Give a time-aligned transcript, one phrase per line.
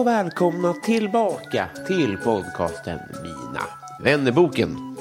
[0.00, 3.62] Och välkomna tillbaka till podcasten Mina
[4.02, 4.96] vännerboken.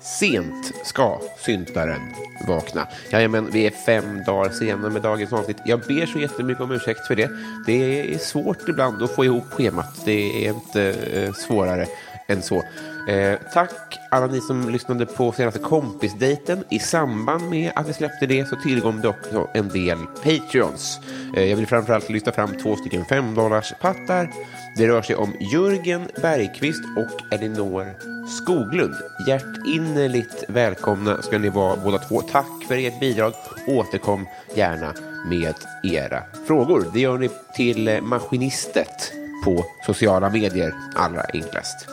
[0.00, 2.00] Sent ska syntaren
[2.48, 2.86] vakna.
[3.12, 5.56] Jajamän, vi är fem dagar sena med dagens avsnitt.
[5.64, 7.30] Jag ber så jättemycket om ursäkt för det.
[7.66, 10.00] Det är svårt ibland att få ihop schemat.
[10.04, 11.86] Det är inte eh, svårare
[12.28, 12.62] än så.
[13.08, 16.64] Eh, tack alla ni som lyssnade på senaste kompisdejten.
[16.68, 21.00] I samband med att vi släppte det så tillkom det också en del Patreons.
[21.36, 23.34] Eh, jag vill framförallt lyfta fram två stycken 5
[23.80, 24.30] pattar.
[24.76, 27.86] Det rör sig om Jörgen Bergqvist och Elinor
[28.28, 28.94] Skoglund.
[29.28, 32.20] Hjärtinnerligt välkomna ska ni vara båda två.
[32.20, 33.32] Tack för ert bidrag.
[33.66, 34.94] Återkom gärna
[35.28, 36.90] med era frågor.
[36.92, 39.12] Det gör ni till eh, Maskinistet
[39.44, 41.88] på sociala medier allra enklast.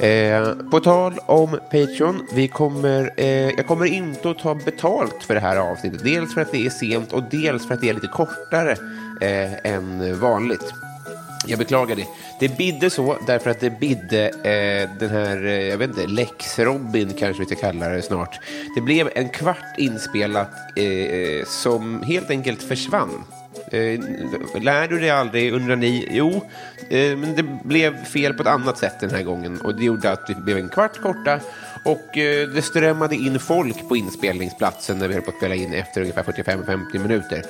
[0.00, 5.34] Eh, på tal om Patreon, vi kommer, eh, jag kommer inte att ta betalt för
[5.34, 6.04] det här avsnittet.
[6.04, 8.72] Dels för att det är sent och dels för att det är lite kortare
[9.20, 10.85] eh, än vanligt.
[11.46, 12.06] Jag beklagar det.
[12.40, 17.12] Det bidde så därför att det bidde eh, den här, eh, jag vet inte, Lex-Robin
[17.18, 18.40] kanske vi ska kalla det snart.
[18.74, 23.24] Det blev en kvart inspelat eh, som helt enkelt försvann.
[23.72, 24.00] Eh,
[24.62, 26.08] lär du dig aldrig, undrar ni?
[26.10, 26.30] Jo,
[26.88, 30.10] eh, men det blev fel på ett annat sätt den här gången och det gjorde
[30.12, 31.40] att det blev en kvart korta
[31.84, 35.74] och eh, det strömmade in folk på inspelningsplatsen när vi höll på att spela in
[35.74, 37.42] efter ungefär 45-50 minuter.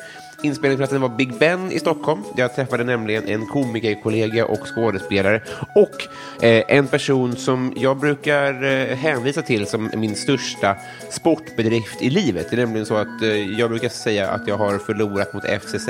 [0.47, 2.23] Inspelningsplatsen var Big Ben i Stockholm.
[2.37, 5.43] Jag träffade nämligen en komikerkollega och skådespelare
[5.75, 6.07] och
[6.45, 10.77] eh, en person som jag brukar eh, hänvisa till som min största
[11.11, 12.47] sportbedrift i livet.
[12.51, 15.89] Det är nämligen så att eh, jag brukar säga att jag har förlorat mot FCZ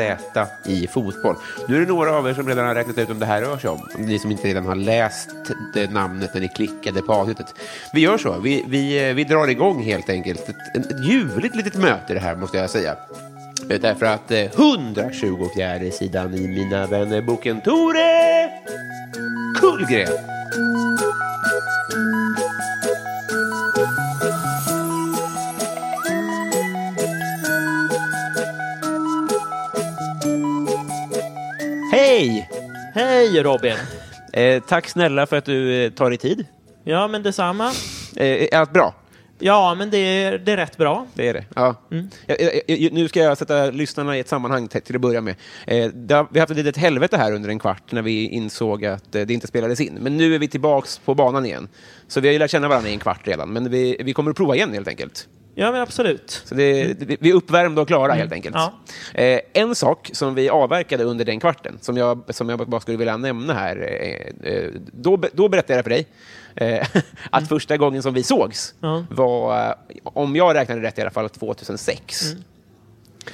[0.67, 1.37] i fotboll.
[1.69, 3.59] Nu är det några av er som redan har räknat ut om det här rör
[3.59, 3.89] sig om.
[3.99, 5.31] Ni som inte redan har läst
[5.75, 7.55] det namnet när ni klickade på avsnittet.
[7.93, 8.39] Vi gör så.
[8.39, 10.49] Vi, vi, eh, vi drar igång helt enkelt.
[10.49, 12.97] Ett, ett ljuvligt litet möte det här måste jag säga.
[13.71, 18.51] Eh, Därför att eh, 124 sidan i Mina vänner-boken Tore
[19.61, 20.13] Kullgren.
[31.93, 32.49] Hej!
[32.95, 33.75] Hej Robin!
[34.33, 36.47] Eh, tack snälla för att du eh, tar dig tid.
[36.85, 37.73] Ja, men detsamma.
[38.17, 38.95] Eh, är allt bra?
[39.39, 41.07] Ja, men det är, det är rätt bra.
[41.15, 41.45] Det är det.
[41.55, 41.75] Ja.
[42.27, 45.35] Jag, jag, jag, nu ska jag sätta lyssnarna i ett sammanhang till, att börja med.
[45.67, 45.89] Eh, har,
[46.31, 49.23] vi har haft ett litet helvete här under en kvart när vi insåg att eh,
[49.23, 49.99] det inte spelades in.
[50.01, 51.69] Men nu är vi tillbaks på banan igen.
[52.09, 54.31] Så vi har ju lärt känna varandra i en kvart redan, men vi, vi kommer
[54.31, 55.29] att prova igen helt enkelt.
[55.59, 56.43] Ja, men absolut.
[56.45, 58.57] Så det, det, vi är uppvärmda och klara helt enkelt.
[58.57, 58.73] Ja.
[59.15, 62.97] Eh, en sak som vi avverkade under den kvarten, som jag, som jag bara skulle
[62.97, 63.77] vilja nämna här,
[64.43, 66.07] eh, eh, då, då berättade jag för dig
[66.55, 66.87] eh,
[67.31, 69.05] att första gången som vi sågs Ja.
[69.11, 69.75] var, eh,
[70.05, 72.23] om jag räknade rätt i alla fall, 2006.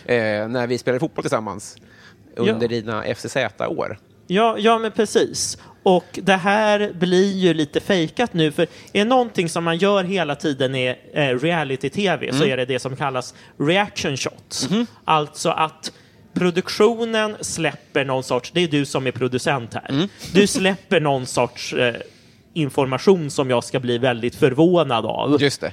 [0.06, 1.76] Eh, när vi spelade fotboll tillsammans
[2.36, 2.68] under Ja.
[2.68, 3.98] dina FCZ-år.
[4.26, 5.58] Ja, ja, men precis.
[5.82, 10.34] Och det här blir ju lite fejkat nu, för är någonting som man gör hela
[10.34, 14.68] tiden i eh, reality-tv så är det det som kallas reaction shots.
[15.04, 15.92] Alltså att
[16.34, 21.72] produktionen släpper någon sorts, det är du som är producent här, du släpper någon sorts
[21.72, 21.94] eh,
[22.54, 25.42] information som jag ska bli väldigt förvånad av.
[25.42, 25.72] Just det.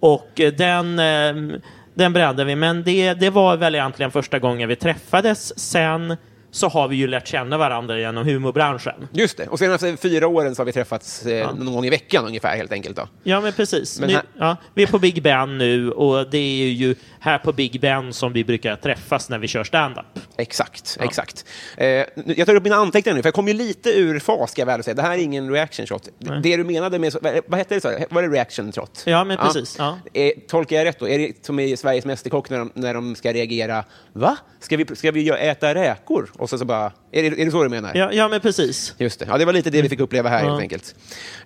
[0.00, 1.58] Och eh, den, eh,
[1.94, 6.16] den brände vi, men det, det var väl egentligen första gången vi träffades sen
[6.50, 9.08] så har vi ju lärt känna varandra genom humorbranschen.
[9.12, 9.46] Just det.
[9.46, 12.72] Och senaste fyra åren så har vi träffats eh, någon gång i veckan ungefär helt
[12.72, 12.96] enkelt.
[12.96, 13.08] Då.
[13.22, 14.00] Ja, men precis.
[14.00, 17.38] Men nu, här- ja, vi är på Big Ben nu och det är ju här
[17.38, 20.06] på Big Ben som vi brukar träffas när vi kör stand-up.
[20.36, 21.44] Exakt, exakt.
[21.76, 21.86] Eh,
[22.26, 24.66] jag tar upp mina anteckningar nu, för jag kom ju lite ur fas, ska jag
[24.66, 24.94] väl säga.
[24.94, 26.08] Det här är ingen reaction shot.
[26.42, 27.14] Det du menade med,
[27.46, 27.80] vad hette det?
[27.80, 27.92] Så?
[28.10, 29.02] Var det reaction shot?
[29.06, 29.76] Ja, men precis.
[29.78, 29.98] Ja.
[30.14, 31.08] Eh, tolkar jag rätt då?
[31.08, 33.84] Är det som i Sveriges Mästerkock när de, när de ska reagera?
[34.12, 34.36] Va?
[34.60, 36.30] Ska vi, ska vi äta räkor?
[36.38, 36.92] Och så, så bara...
[37.12, 37.92] Är det, är det så du menar?
[37.94, 38.94] Ja, ja, men precis.
[38.98, 39.26] Just det.
[39.28, 40.48] Ja, det var lite det vi fick uppleva här Ja.
[40.50, 40.94] helt enkelt.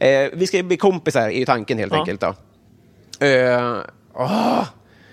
[0.01, 1.99] Eh, vi ska bli kompisar, är tanken helt Ja.
[1.99, 2.21] enkelt.
[2.21, 2.35] Då.
[3.27, 3.79] Eh,
[4.15, 4.65] åh,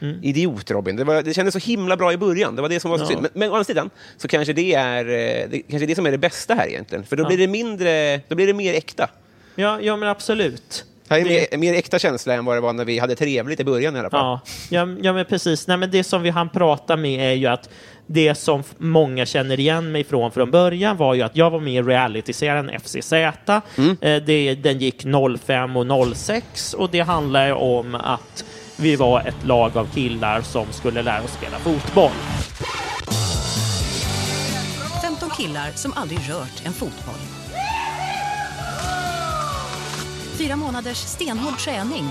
[0.01, 0.19] Mm.
[0.23, 0.95] Idiot, Robin.
[0.95, 2.55] Det, var, det kändes så himla bra i början.
[2.55, 3.07] Det var det som var så Ja.
[3.07, 3.21] synd.
[3.21, 6.11] Men, men å andra sidan så kanske det är eh, det, kanske det som är
[6.11, 7.03] det bästa här egentligen.
[7.05, 9.09] För då blir det mindre, då blir det mer äkta.
[9.55, 10.85] Ja, ja men absolut.
[11.11, 13.59] Här är Det- mer, mer äkta känsla än vad det var när vi hade trevligt
[13.59, 14.19] i början i alla fall.
[14.19, 15.67] Ja, ja, ja men precis.
[15.67, 17.69] Nej, men det som vi hann prata med är ju att
[18.07, 21.73] det som många känner igen mig från från början var ju att jag var med
[21.73, 23.13] i realityserien FCZ.
[23.13, 23.97] Mm.
[24.01, 25.03] Eh, det, den gick
[25.45, 28.45] 05 och 06 och det handlar ju om att
[28.77, 32.11] vi var ett lag av killar som skulle lära oss spela fotboll.
[35.01, 37.15] 15 killar som aldrig rört en fotboll.
[40.41, 42.05] Fyra månaders stenhård träning.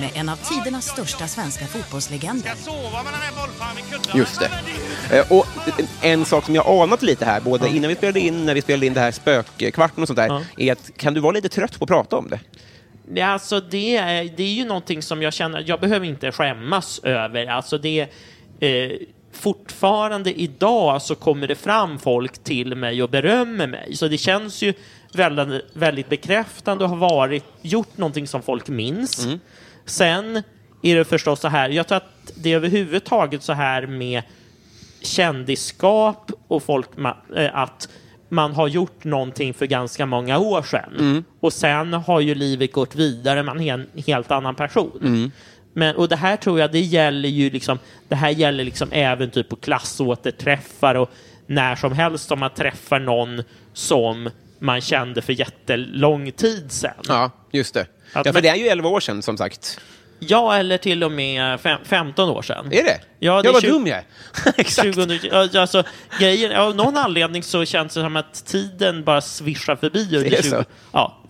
[0.00, 2.52] Med en av tidernas största svenska fotbollslegender.
[4.14, 4.50] Just det.
[5.18, 5.46] Eh, och
[6.02, 8.86] en sak som jag anat lite här, både innan vi spelade in, när vi spelade
[8.86, 10.42] in det här spökkvarten och sånt där, Ja.
[10.58, 12.40] är att kan du vara lite trött på att prata om det?
[13.14, 17.00] Ja, alltså det, är, det är ju någonting som jag känner, jag behöver inte skämmas
[17.02, 17.46] över.
[17.46, 18.00] Alltså det,
[18.60, 18.90] eh,
[19.32, 23.96] fortfarande idag så kommer det fram folk till mig och berömmer mig.
[23.96, 24.74] Så det känns ju
[25.14, 29.26] väldigt, väldigt bekräftande och har varit, gjort någonting som folk minns.
[29.86, 30.42] Sen
[30.82, 34.22] är det förstås så här, jag tror att det är överhuvudtaget så här med
[35.02, 36.88] kändisskap och folk
[37.36, 37.88] eh, att
[38.28, 41.24] man har gjort någonting för ganska många år sedan.
[41.40, 44.98] Och sen har ju livet gått vidare, man är en helt annan person.
[45.72, 47.78] Men, och det här tror jag, det gäller ju liksom,
[48.08, 51.10] det här gäller liksom även typ på klassåterträffar och
[51.46, 54.30] när som helst om man träffar någon som
[54.64, 56.94] man kände för jättelång tid sedan.
[57.08, 57.86] Ja, just det.
[58.12, 59.80] Att ja, för det är ju 11 år sedan som sagt.
[60.18, 62.66] Ja, eller till och med fem, 15 år sedan.
[62.66, 63.00] Är det?
[63.18, 64.02] Ja, det jag var tjugo- dum jag.
[64.56, 64.94] Exakt.
[64.94, 65.18] 2000,
[65.52, 65.82] ja, alltså,
[66.20, 70.16] grejen, av någon anledning så känns det som att tiden bara svischar förbi.
[70.16, 70.48] Under Det är så?
[70.56, 71.20] 20, ja.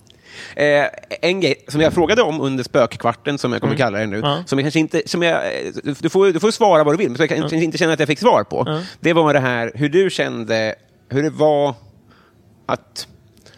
[0.57, 0.87] Eh,
[1.23, 4.31] en grej som jag frågade om under spökkvarten, som jag kommer kalla det nu, Mm.
[4.31, 4.43] Ja.
[4.47, 5.03] som jag kanske inte...
[5.07, 7.57] Som jag, eh, du, får, du får svara vad du vill, men som jag kanske
[7.57, 8.63] inte känner att jag fick svar på.
[8.67, 8.81] Ja.
[9.01, 10.75] Det var det här hur du kände,
[11.09, 11.75] hur det var
[12.67, 13.09] att...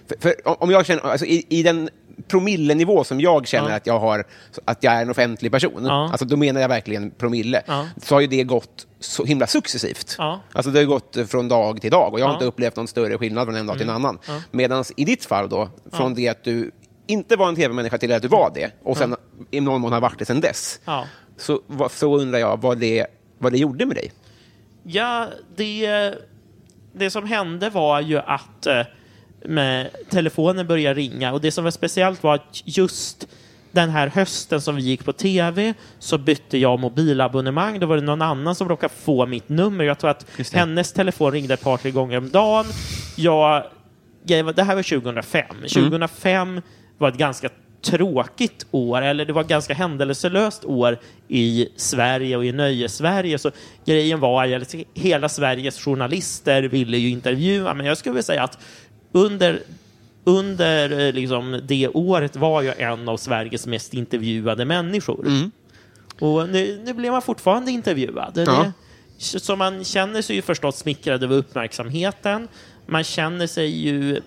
[0.09, 1.89] För, för om jag känner, alltså i, i den
[2.29, 3.77] promillenivå som jag känner Ja.
[3.77, 4.25] att jag har,
[4.65, 6.09] att jag är en offentlig person, Ja.
[6.11, 7.87] alltså då menar jag verkligen promille, Ja.
[8.03, 10.15] så har ju det gått så himla successivt.
[10.19, 10.41] Ja.
[10.53, 12.31] Alltså det har gått från dag till dag och jag har.
[12.31, 12.37] Mm.
[12.37, 14.19] inte upplevt någon större skillnad från en dag till en annan.
[14.51, 16.71] Medan i ditt fall då, från det att du
[17.07, 19.17] inte var en tv-människa till att du var det och sen
[19.51, 20.81] i någon mån har varit det sen dess,
[21.37, 21.61] så,
[21.91, 23.07] så undrar jag vad det,
[23.39, 24.13] vad det gjorde med dig.
[24.83, 25.27] Ja,
[25.57, 26.15] det,
[26.93, 28.81] det som hände var ju att eh,
[29.45, 33.29] med, telefonen började ringa och det som var speciellt var att just
[33.77, 37.81] den här hösten som vi gick på tv så bytte jag mobilabonnemang.
[37.81, 39.85] Då var det någon annan som råkade få mitt nummer.
[39.85, 42.67] Jag tror att hennes telefon ringde ett par, tre gånger om dagen.
[43.17, 43.65] Jag,
[44.25, 45.45] det här var 2005.
[45.51, 45.69] Mm.
[45.69, 46.61] 2005
[46.99, 47.49] var ett ganska
[47.83, 50.99] tråkigt år, eller det var ett ganska händelselöst år
[51.29, 53.39] i Sverige och i nöjes-Sverige.
[53.39, 53.51] Så
[53.85, 58.59] grejen var att hela Sveriges journalister ville ju intervjua, men jag skulle vilja säga att
[59.13, 59.63] under
[60.25, 65.27] under eh, liksom, det året var jag en av Sveriges mest intervjuade människor.
[66.19, 68.33] Och nu, nu blir man fortfarande intervjuad.
[68.47, 68.73] Ja.
[69.19, 72.49] Det, så man känner sig ju förstås smickrad över uppmärksamheten.
[72.87, 74.21] Man känner sig ju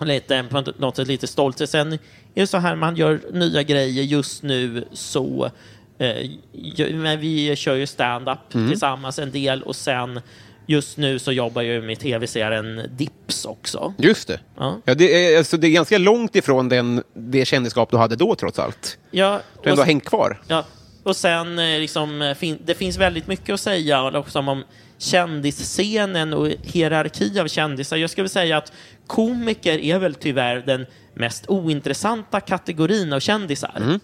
[0.00, 1.68] lite, på något sätt lite stolt.
[1.68, 1.98] Sen är
[2.34, 5.50] det så här, man gör nya grejer just nu så
[5.98, 10.20] eh, vi kör ju stand-up tillsammans en del och sen
[10.66, 13.94] just nu så jobbar jag med tv-serien Dips också.
[13.98, 14.40] Just det.
[14.56, 14.80] Ja.
[14.84, 18.34] Ja, det, är, alltså, det är ganska långt ifrån den, det kändisskap du hade då,
[18.34, 18.98] trots allt.
[19.10, 20.40] Ja, Du har ändå hängt kvar.
[20.48, 20.64] ja,
[21.02, 24.64] och sen eh, liksom, eh, fin, det finns väldigt mycket att säga också om
[24.98, 27.96] kändisscenen och hierarki av kändisar.
[27.96, 28.72] Jag skulle säga att
[29.06, 33.98] komiker är väl tyvärr den mest ointressanta kategorin av kändisar.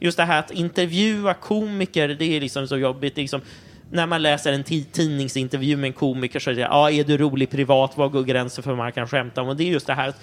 [0.00, 3.14] Just det här att intervjua komiker, det är liksom så jobbigt.
[3.14, 3.40] Det är liksom,
[3.90, 7.50] när man läser en tidningsintervju med en komiker så är det ja, är du rolig
[7.50, 7.92] privat?
[7.96, 9.48] Vad går gränsen för vad man kan skämta om?
[9.48, 10.20] Och det är just det här att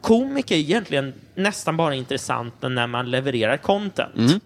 [0.00, 4.16] komiker är egentligen nästan bara intressanta när man levererar content.
[4.16, 4.40] Mm.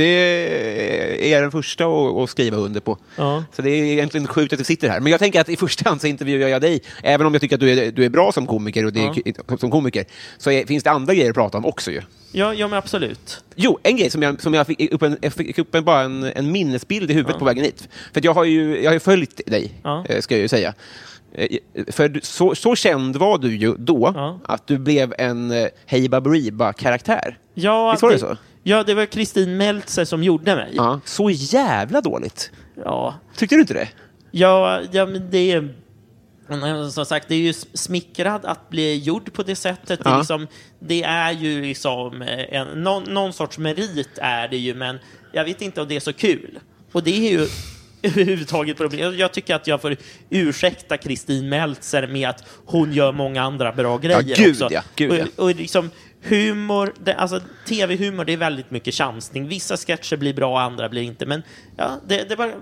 [0.00, 2.98] Det är jag den första att, skriva under på.
[3.16, 3.44] Ja.
[3.52, 5.00] Så det är egentligen sjukt att du sitter här.
[5.00, 7.56] Men jag tänker att i första hand så intervjuar jag dig, även om jag tycker
[7.56, 10.04] att du är, du är bra som komiker, och det är, som komiker
[10.38, 12.00] så är, finns det andra grejer att prata om också ju.
[12.32, 13.44] Ja, ja men absolut.
[13.54, 16.00] Jo, en grej som jag, som jag fick upp, en, jag fick upp en, bara
[16.02, 17.88] en, en minnesbild i huvudet på vägen hit.
[18.12, 20.04] För jag har ju, jag har följt dig, Ja.
[20.08, 20.74] eh, ska jag ju säga.
[21.32, 21.46] Eh,
[21.88, 24.40] För så, så känd var du ju då, Ja.
[24.44, 27.38] att du blev en eh, Hey Baberiba-karaktär.
[27.54, 28.36] Ja, Visst var det så?
[28.62, 30.72] Ja, det var Kristin Meltzer som gjorde mig.
[30.76, 31.00] Ja.
[31.04, 32.50] Så jävla dåligt.
[32.84, 33.88] Ja, Tyckte du inte det?
[34.30, 35.74] ja, ja men det är...
[36.48, 40.04] men Som sagt, det är ju smickrad att bli gjord på det sättet.
[40.04, 40.18] Det, är Ja.
[40.18, 40.46] liksom,
[40.78, 44.98] det är ju liksom eh, en, någon, någon sorts merit är det ju, men
[45.32, 46.58] jag vet inte om det är så kul.
[46.92, 47.46] Och det är ju
[48.02, 49.16] överhuvudtaget problem.
[49.18, 49.96] Jag tycker att jag får
[50.30, 54.68] ursäkta Kristin Meltzer med att hon gör många andra bra grejer gud också.
[54.70, 55.24] ja, gud ja.
[55.36, 55.90] och, och liksom
[56.22, 59.48] humor, det, alltså tv-humor, det är väldigt mycket chansning.
[59.48, 61.26] Vissa sketcher blir bra, andra blir inte.
[61.26, 61.42] Men
[61.76, 62.52] ja, det, det var...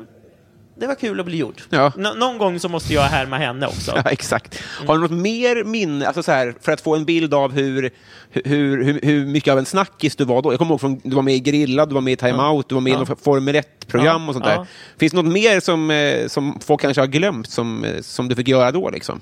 [0.81, 1.63] Det var kul att bli gjord.
[1.71, 1.93] Ja.
[1.97, 3.93] Nå- någon gång så måste jag härma henne också.
[4.05, 4.63] Ja, exakt.
[4.87, 7.91] Har du något mer minne, alltså så här, för att få en bild av hur,
[8.31, 10.53] hur, hur, hur mycket av en snackis du var då?
[10.53, 12.69] Jag kommer ihåg från, du var med i Grilla, du var med i Time Out,
[12.69, 12.99] du var med i Ja.
[12.99, 14.53] något Formel 1-program Ja, och sånt ja.
[14.59, 14.67] där.
[14.99, 18.35] Finns det något mer som, eh, som folk kanske har glömt, som, eh, som du
[18.35, 18.91] fick göra då?
[18.91, 19.21] Liksom?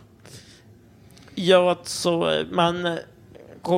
[1.35, 2.99] Ja, alltså man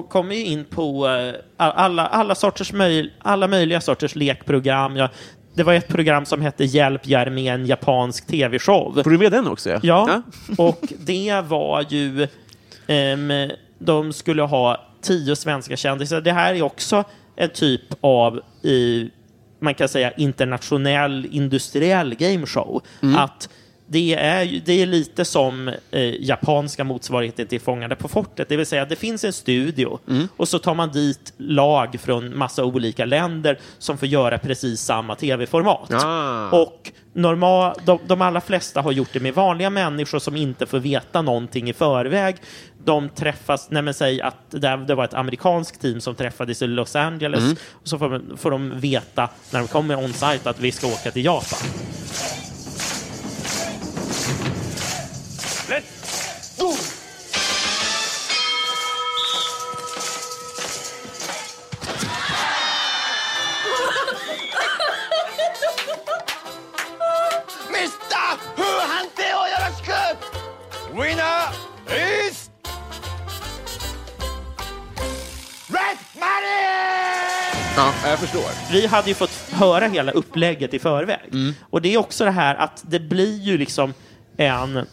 [0.09, 4.97] kommer ju in på eh, alla, alla, sorters möj, alla möjliga sorters lekprogram.
[4.97, 5.09] Ja,
[5.55, 9.01] det var ett program som hette Hjälp, jag med en japansk tv-show.
[9.03, 9.71] Får du med den också?
[9.71, 9.81] Ja.
[9.83, 10.23] Ja,
[10.59, 12.29] och det var ju...
[12.87, 16.21] ehm, de skulle ha tio svenska kändisar.
[16.21, 17.05] Det här är också
[17.37, 19.11] en typ av, i,
[19.61, 22.83] man kan säga, internationell industriell gameshow.
[23.17, 23.49] Att
[23.91, 28.49] det är, ju- det är lite som eh, japanska motsvarigheten till Fångade på fortet.
[28.49, 29.99] Det vill säga, det finns en studio
[30.37, 35.15] och så tar man dit lag från massa olika länder som får göra precis samma
[35.15, 35.93] tv-format.
[35.93, 36.51] Ah.
[36.51, 40.79] Och normal, de, de allra flesta har gjort det med vanliga människor som inte får
[40.79, 42.37] veta någonting i förväg.
[42.85, 46.67] De träffas, nej men säg att det, det var ett amerikanskt team som träffades i
[46.67, 50.87] Los Angeles och så får, får de veta när de kommer on-site att vi ska
[50.87, 51.59] åka till Japan.
[77.77, 78.73] Ja, jag förstår.
[78.73, 81.29] Vi hade ju fått höra hela upplägget i förväg.
[81.33, 81.55] Mm.
[81.71, 83.95] Och det är också det här att det blir ju liksom
[84.37, 84.87] en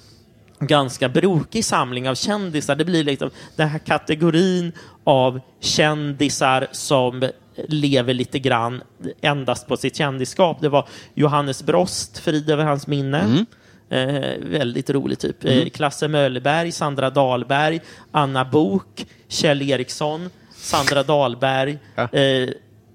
[0.68, 2.76] ganska brokig samling av kändisar.
[2.76, 4.72] Det blir liksom den här kategorin
[5.04, 7.30] av kändisar som
[7.68, 8.82] lever lite grann
[9.22, 10.58] endast på sitt kändisskap.
[10.62, 13.20] Det var Johannes Brost, frid över hans minne.
[13.20, 13.46] Mm.
[13.90, 15.46] Eh, väldigt rolig typ.
[15.46, 17.82] Eh, Klasse Möllberg, Sandra Dahlberg,
[18.12, 22.04] Anna Bok, Kjell Eriksson, Sandra Dahlberg, Ja.
[22.20, 22.50] eh,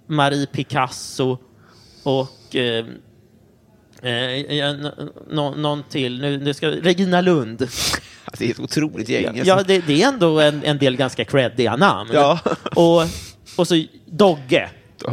[0.06, 1.38] Marie Picasso
[2.02, 2.56] och
[4.02, 6.21] eh, eh, ja, n- nå- någon till.
[6.21, 7.69] Nu, nu ska, Regina Lund.
[8.38, 9.26] Det är ett otroligt gäng.
[9.26, 9.45] alltså.
[9.45, 12.11] Ja, det, det är ändå en, en del ganska creddiga namn.
[12.12, 12.38] Ja.
[12.76, 13.02] Och,
[13.57, 14.69] och så Dogge.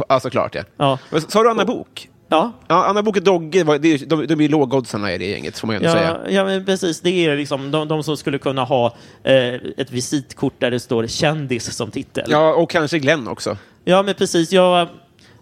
[0.08, 0.54] ja, såklart.
[0.54, 0.62] Ja.
[0.76, 0.98] Ja.
[1.10, 2.08] Men Sa du Anna Bok?
[2.28, 5.66] Ja, Ja, Anna Bok och Dogge, är, de, de är lågoddsarna i det gänget, får
[5.66, 6.18] man ändå säga.
[6.24, 7.00] ja, ja men precis.
[7.00, 11.06] Det är liksom de, de som skulle kunna ha eh, ett visitkort där det står
[11.06, 12.24] kändis som titel.
[12.28, 13.56] Ja, och kanske Glenn också.
[13.84, 14.52] Ja, men precis.
[14.52, 14.88] Jag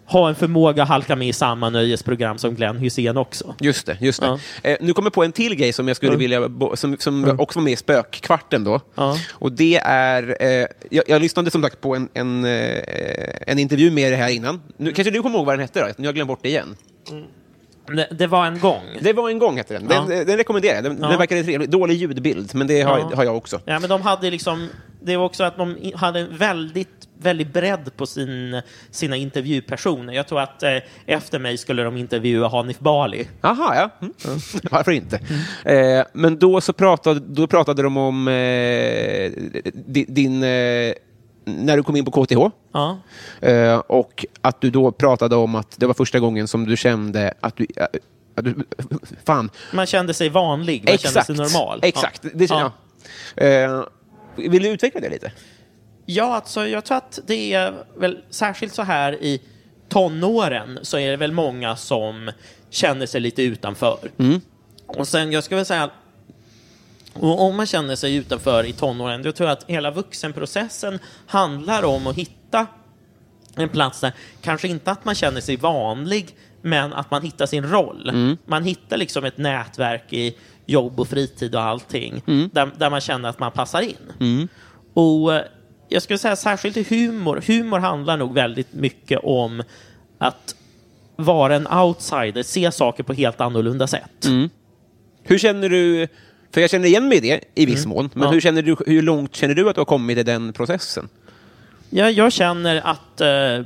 [0.06, 3.54] har en förmåga att halka med i samma nöjesprogram som Glenn Hysén också.
[3.60, 3.96] Just det.
[4.00, 4.26] Just det.
[4.26, 4.38] Ja.
[4.70, 6.18] Eh, nu kommer jag på en till grej som jag skulle Ja.
[6.18, 8.80] vilja, som, som också var med i Spökkvarten då.
[8.94, 9.16] Ja.
[9.32, 12.80] Och det är, eh, jag, jag lyssnade som sagt på en, en, eh,
[13.46, 14.62] en intervju med det här innan.
[14.76, 15.86] Nu, kanske du kommer ihåg vad den hette då?
[15.86, 16.76] Nu har jag glömt bort det igen.
[17.87, 18.83] Det, det var en gång.
[19.00, 19.88] Det var en gång hette den.
[19.88, 20.25] Den, Ja.
[20.25, 20.85] den rekommenderar jag.
[20.85, 21.09] Den, Ja.
[21.09, 21.71] den verkade trevlig.
[21.71, 23.11] Dålig ljudbild, men det har, Ja.
[23.14, 23.61] har jag också.
[23.64, 24.69] Ja, men de hade liksom,
[25.02, 30.12] det var också att de hade en väldigt, väldigt bredd på sin, sina intervjupersoner.
[30.12, 30.76] Jag tror att eh,
[31.07, 33.28] efter mig skulle de intervjua Hanif Bali.
[33.40, 33.90] Jaha, ja.
[34.00, 34.14] Mm.
[34.71, 35.21] Varför inte?
[35.64, 38.35] Eh, men då, så pratade, då pratade de om eh,
[39.75, 40.45] di- din...
[41.49, 42.38] När du kom in på KTH.
[42.73, 42.99] Ja.
[43.41, 47.35] Eh, och att du då pratade om att det var första gången som du kände
[47.41, 47.67] att du...
[47.76, 47.85] eh,
[48.35, 48.55] Att du
[49.25, 49.50] fan.
[49.73, 51.81] Man kände sig vanlig, man kände sig normal.
[51.83, 52.21] Exakt.
[52.25, 52.31] Ja.
[52.35, 52.73] Det, Ja.
[53.37, 53.43] ja.
[53.45, 53.83] Eh,
[54.37, 55.33] vill du utveckla det lite?
[56.07, 59.43] Ja, alltså, jag tror att det är väl särskilt så här i
[59.88, 62.31] tonåren så är det väl många som
[62.71, 63.99] känner sig lite utanför.
[64.87, 65.91] Och sen, jag skulle väl säga
[67.20, 71.82] och om man känner sig utanför i tonåren, då tror jag att hela vuxenprocessen handlar
[71.82, 72.66] om att hitta
[73.56, 77.64] en plats där kanske inte att man känner sig vanlig, men att man hittar sin
[77.70, 78.08] roll.
[78.08, 78.37] Mm.
[78.46, 82.50] Man hittar liksom ett nätverk i jobb och fritid och allting, Mm.
[82.52, 84.49] där, där man känner att man passar in.
[84.94, 85.42] Och eh,
[85.88, 89.62] jag skulle säga särskilt i humor, humor handlar nog väldigt mycket om
[90.18, 90.54] att
[91.16, 94.25] vara en outsider, se saker på helt annorlunda sätt.
[94.25, 94.49] Mm.
[95.23, 96.08] Hur känner du,
[96.56, 98.26] för jag känner igen mig i det i viss mån, men Mm.
[98.28, 98.32] Ja.
[98.32, 101.08] hur, känner du, hur långt känner du att du har kommit i den processen?
[101.90, 103.64] Jag, jag känner att eh,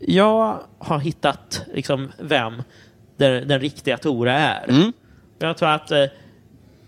[0.00, 2.62] jag har hittat liksom, vem
[3.16, 4.68] den, den riktiga Tora är.
[4.68, 4.92] Mm.
[5.38, 6.04] Jag tror att eh,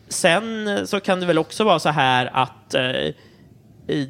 [0.09, 2.91] sen så kan det väl också vara så här att eh,
[3.87, 4.09] i-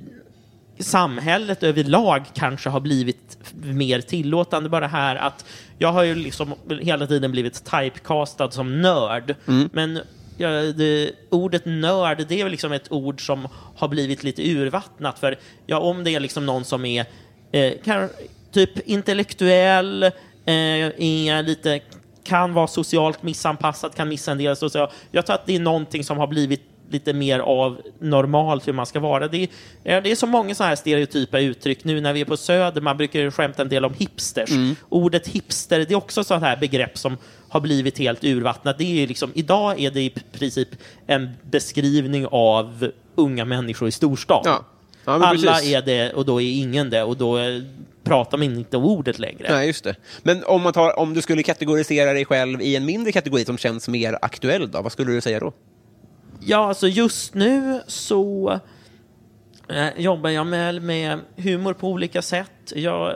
[0.79, 4.69] samhället överlag kanske har blivit mer tillåtande.
[4.69, 5.45] Bara här att
[5.79, 9.35] jag har ju liksom hela tiden blivit typecastad som nörd.
[9.73, 10.01] Men
[10.41, 15.19] ja, det, ordet nörd, det är liksom ett ord som har blivit lite urvattnat.
[15.19, 17.05] För ja, om det är liksom någon som är
[17.53, 18.09] eh, kan,
[18.53, 20.13] typ intellektuell, eh,
[20.47, 21.81] är lite
[22.25, 24.57] kan vara socialt missanpassad, kan missa en del.
[24.57, 28.69] Så, så jag tror att det är någonting som har blivit lite mer av normalt
[28.69, 29.29] hur man ska vara.
[29.29, 29.49] Det
[29.85, 32.81] är, det är så många så här stereotypa uttryck nu när vi är på Söder.
[32.81, 34.51] Man brukar skämta en del om hipsters.
[34.89, 37.17] Ordet hipster, det är också sådant här begrepp som
[37.49, 38.79] har blivit helt urvattnat.
[38.79, 40.69] Det är ju liksom, idag är det i princip
[41.07, 44.43] en beskrivning av unga människor i storstan.
[44.45, 44.65] Ja.
[45.05, 45.73] Ja, Alla precis.
[45.73, 47.63] är det och då är ingen det och då eh,
[48.05, 49.53] pratar man inte om ordet längre.
[49.53, 49.97] Nej, just det.
[50.23, 53.59] Men om, man tar, om du skulle kategorisera dig själv i en mindre kategori som
[53.59, 55.53] känns mer aktuell, då, vad skulle du säga då?
[56.41, 58.61] Ja, alltså just nu så
[59.69, 62.73] eh, jobbar jag med, med humor på olika sätt.
[62.75, 63.15] Jag,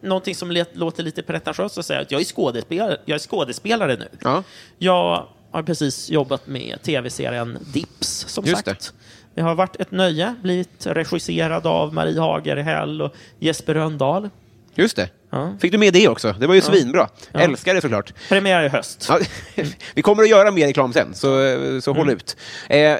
[0.00, 3.96] någonting som let, låter lite pretentiöst att säga att jag är skådespelare, jag är skådespelare
[3.96, 4.08] nu.
[4.20, 4.42] Ja.
[4.78, 8.92] Jag har precis jobbat med tv-serien Dips, som Just sagt.
[9.34, 14.30] Det har varit ett nöje, blivit regisserad av Marie Hagerhäll och Jesper Röndahl.
[14.74, 15.08] Just det.
[15.30, 15.56] Ja.
[15.60, 16.32] Fick du med det också?
[16.40, 17.08] Det var ju svinbra.
[17.32, 17.40] Ja.
[17.40, 18.12] Älskar det såklart.
[18.28, 19.06] Premiär i höst.
[19.08, 19.18] Ja,
[19.94, 21.28] vi kommer att göra mer reklam sen, så,
[21.82, 22.16] så håll Mm.
[22.16, 22.36] ut.
[22.68, 22.96] Eh,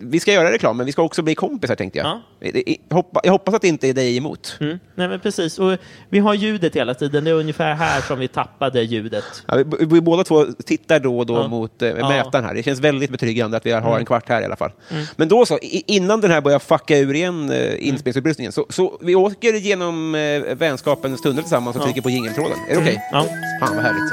[0.00, 2.06] vi ska göra reklam, men vi ska också bli kompisar, tänkte jag.
[2.06, 2.50] Ja.
[2.88, 4.56] Jag, hoppa, jag hoppas att det inte är dig emot.
[4.60, 4.78] Mm.
[4.94, 5.58] Nej, men precis.
[5.58, 5.76] Och
[6.08, 7.24] vi har ljudet hela tiden.
[7.24, 9.24] Det är ungefär här som vi tappade ljudet.
[9.46, 11.48] Ja, vi, vi båda två tittar då och då Ja.
[11.48, 11.90] mot eh.
[11.90, 12.08] Mm.
[12.08, 12.54] mätaren här.
[12.54, 14.70] Det känns väldigt betryggande att vi har en kvart här i alla fall.
[15.16, 17.50] Men då så, innan den här börjar fucka ur igen Mm.
[17.50, 22.58] eh, inspelningsutrustningen, så, så vi åker genom eh, vänskapens tunnel tillsammans och trycker på jingeltråden.
[22.68, 23.02] Är det okej?
[23.12, 23.26] Ja.
[23.60, 24.12] Fan vad härligt.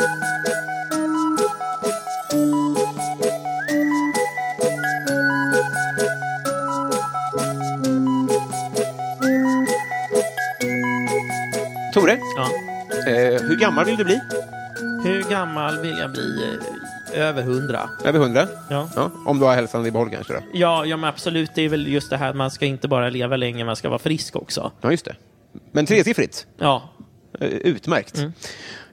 [11.96, 12.44] Tore, Ja.
[13.08, 14.20] eh, hur gammal vill du bli?
[15.04, 16.58] Hur gammal vill jag bli?
[17.14, 17.90] Eh, Över hundra.
[18.06, 18.48] Över hundra?
[18.70, 18.90] Ja.
[18.96, 20.40] Ja, om du har hälsan i behåll kanske då?
[20.54, 21.52] Ja, ja, men absolut.
[21.56, 23.90] Det är väl just det här att man ska inte bara leva länge, man ska
[23.90, 24.72] vara frisk också.
[24.82, 25.16] Ja, just det.
[25.72, 26.48] Men tresiffrigt?
[26.58, 26.90] Ja.
[27.40, 28.18] Eh, Utmärkt.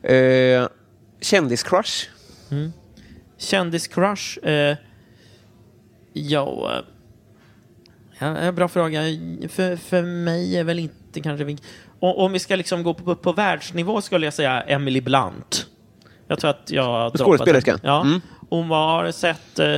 [0.03, 0.63] Mm.
[0.63, 0.69] Eh,
[1.21, 2.09] kändiscrush?
[3.39, 4.39] Kändiscrush?
[4.47, 4.77] Eh,
[6.13, 6.73] ja...
[6.79, 6.85] eh,
[8.19, 9.01] Ja, en bra fråga.
[9.49, 11.45] För, för mig är väl inte kanske...
[11.45, 11.63] vink-
[12.01, 15.67] O- Om vi ska liksom gå på, på världsnivå skulle jag säga Emily Blunt.
[16.29, 17.79] Jag tror att jag Skådespelerskan?
[17.83, 18.01] Ja.
[18.03, 18.21] Mm.
[18.51, 19.77] Hon har sett eh,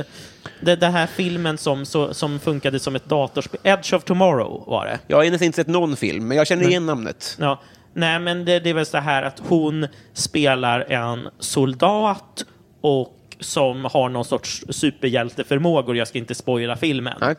[0.61, 3.59] det, den här filmen som, så, som funkade som ett datorspel.
[3.63, 4.99] Edge of Tomorrow var det.
[5.07, 7.37] Jag har nästan inte sett någon film, men jag känner igen namnet.
[7.39, 7.61] Ja.
[7.93, 12.45] Nej, men det, det är väl så här att hon spelar en soldat
[12.81, 15.97] och som har någon sorts superhjälteförmågor.
[15.97, 17.13] Jag ska inte spoila filmen.
[17.21, 17.35] Nej.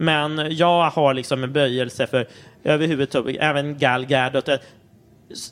[0.00, 2.28] Men jag har liksom en böjelse för
[2.64, 4.48] överhuvudtaget, även Gal Gadot.
[4.48, 4.58] eh,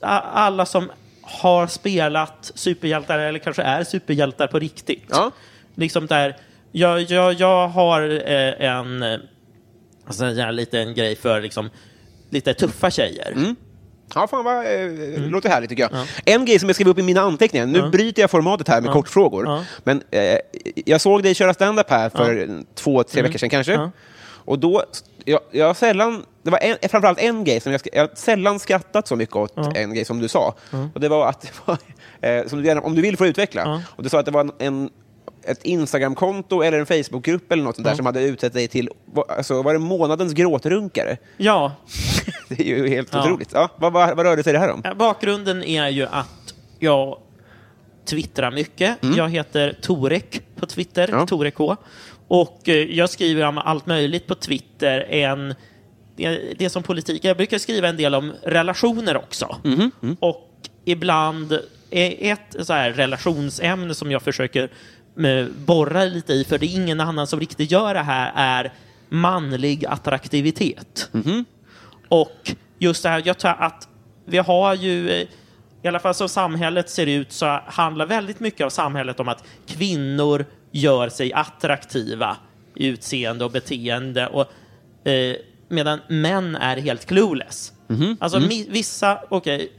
[0.00, 0.90] Alla som
[1.22, 5.04] har spelat superhjältar eller kanske är superhjältar på riktigt.
[5.10, 5.30] Ja.
[5.74, 6.36] Liksom där,
[6.72, 9.04] jag, jag, jag har eh, en,
[10.06, 11.70] alltså en liten grej för liksom,
[12.30, 13.32] lite tuffa tjejer.
[13.32, 13.56] Mm.
[14.14, 16.06] Ja, fan vad, eh, låter härligt tycker jag.
[16.34, 18.90] En grej som jag skrev upp i mina anteckningar, nu bryter jag formatet här med
[18.92, 19.64] kortfrågor, Ja.
[19.84, 20.38] men eh,
[20.86, 23.90] jag såg dig köra stand-up här för två, tre veckor sedan kanske.
[24.48, 24.52] Ja.
[24.52, 24.82] Och då,
[25.24, 29.08] jag, jag har sällan, det var en, framförallt en grej som jag, jag sällan skrattat
[29.08, 30.54] så mycket åt en grej som du sa.
[30.94, 31.52] Och det var att,
[32.20, 33.82] eh, som du, gärna- om du vill får utveckla, Ja.
[33.96, 34.90] och du sa att det var en, en
[35.42, 38.90] ett Instagramkonto eller en Facebookgrupp eller något sånt där som hade utsett dig till,
[39.28, 41.16] alltså, var det månadens gråtrunkare?
[41.36, 41.72] Ja,
[42.48, 43.22] Det är ju helt Ja.
[43.24, 43.50] otroligt.
[43.52, 44.82] Ja, vad, vad, vad rörde sig det här om?
[44.84, 47.18] Eh, Bakgrunden är ju att jag
[48.04, 48.96] twittrar mycket.
[49.16, 51.20] Jag heter Torek på Twitter, Mm.
[51.20, 51.26] Ja.
[51.26, 51.76] Torek H.
[52.28, 55.06] Och eh, jag skriver om allt möjligt på Twitter.
[55.10, 55.54] En,
[56.58, 57.24] det, som politik.
[57.24, 59.56] Jag brukar skriva en del om relationer också.
[59.64, 60.50] Mhm, Och
[60.84, 61.58] ibland
[61.90, 64.62] ett så här relationsämne som jag försöker
[65.24, 68.72] eh, borra lite i, för det är ingen annan som riktigt gör det här, är
[69.08, 71.08] manlig attraktivitet.
[71.12, 71.44] Mhm.
[72.08, 73.88] Och just det här, jag tror att
[74.24, 75.26] vi har ju, eh,
[75.82, 79.44] i alla fall som samhället ser ut, så handlar väldigt mycket av samhället om att
[79.66, 82.36] kvinnor gör sig attraktiva
[82.74, 84.26] i utseende och beteende.
[84.26, 84.52] Och,
[85.08, 85.36] eh,
[85.68, 87.72] medan män är helt clueless.
[88.20, 89.72] Alltså mi- vissa, okej,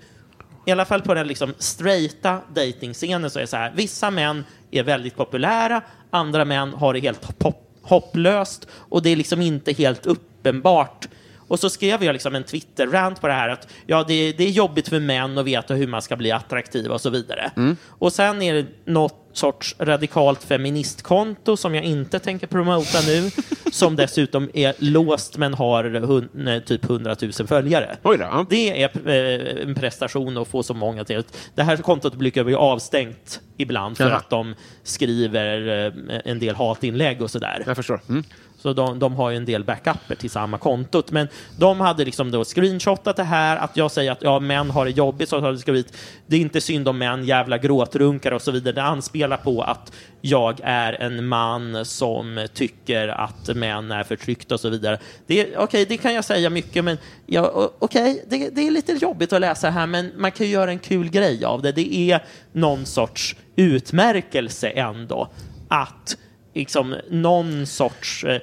[0.65, 4.45] i alla fall på den liksom straighta datingscenen så är det så här, vissa män
[4.71, 9.73] är väldigt populära, andra män har det helt hop- hopplöst och det är liksom inte
[9.73, 11.07] helt uppenbart.
[11.47, 14.49] Och så skrev jag liksom en Twitter-rant på det här att ja, det, det är
[14.49, 17.51] jobbigt för män att veta hur man ska bli attraktiv och så vidare.
[17.87, 23.31] Och sen är det något sorts radikalt feministkonto som jag inte tänker promota nu,
[23.71, 27.97] som dessutom är låst men har hun, eh, typ 100 000 följare.
[28.01, 28.45] Då.
[28.49, 31.23] Det är eh, en prestation att få så många till.
[31.55, 34.17] Det här kontot blir ju avstängt ibland för Jaha.
[34.17, 37.63] att de skriver eh, en del hatinlägg och sådär.
[37.65, 38.01] Jag förstår.
[38.09, 38.23] Mm.
[38.61, 41.11] Så de, de har ju en del backuper till samma kontot.
[41.11, 44.85] Men de hade liksom då screenshotat det här, att jag säger att ja, män har
[44.85, 48.41] det jobbigt, så har det skrivit det är inte synd om män, jävla gråtrunkar och
[48.41, 48.75] så vidare.
[48.75, 49.91] Det anspelar på att
[50.21, 54.99] jag är en man som tycker att män är förtryckta och så vidare.
[55.25, 58.71] Okej, okay, Okej, det kan jag säga mycket, men ja, okej, okej, det, det är
[58.71, 61.71] lite jobbigt att läsa här, men man kan ju göra en kul grej av det.
[61.71, 65.29] Det är någon sorts utmärkelse ändå,
[65.67, 66.17] att
[66.59, 68.41] liksom någon sorts eh,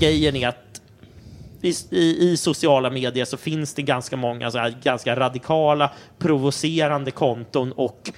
[0.00, 0.80] grejen är att
[1.62, 1.74] i,
[2.30, 8.10] i, sociala medier så finns det ganska många så här, ganska radikala, provocerande konton och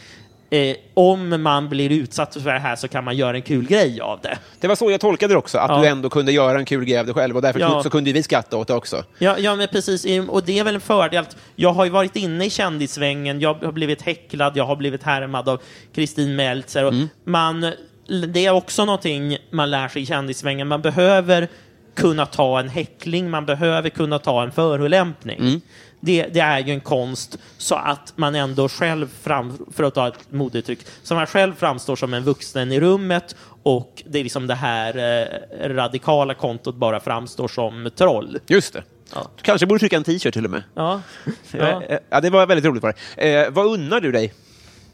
[0.51, 4.01] eh, om man blir utsatt för det här så kan man göra en kul grej
[4.01, 4.39] av det.
[4.61, 5.79] Det var så jag tolkade det också, att Ja.
[5.81, 7.83] du ändå kunde göra en kul grej av det själv och därför Ja.
[7.83, 9.05] så kunde vi skratta åt det också.
[9.19, 10.07] Ja, ja, men precis.
[10.29, 11.25] Och det är väl en fördel.
[11.57, 15.49] Jag har ju varit inne i kändissvängen, jag har blivit häcklad, jag har blivit härmad
[15.49, 15.61] av
[15.95, 16.85] Kristin Meltzer.
[16.85, 17.73] Och man,
[18.07, 20.69] det är också någonting man lär sig i kändissvängen.
[20.69, 21.49] Man behöver
[21.95, 25.61] kunna ta en häckling, man behöver kunna ta en förolämpning.
[26.01, 30.09] Det, det är ju en konst så att man ändå själv, fram, för att ta
[30.09, 34.47] ett modeuttryck, så man själv framstår som en vuxen i rummet och det är liksom
[34.47, 38.39] det här eh, radikala kontot bara framstår som troll.
[38.47, 38.83] Just det.
[39.15, 39.31] Ja.
[39.37, 40.63] Du kanske borde trycka en t-shirt till och med.
[40.75, 41.01] Ja.
[41.53, 41.83] Ja.
[42.11, 42.21] ja.
[42.21, 43.35] Det var väldigt roligt för dig.
[43.35, 44.33] Eh, vad unnar du dig?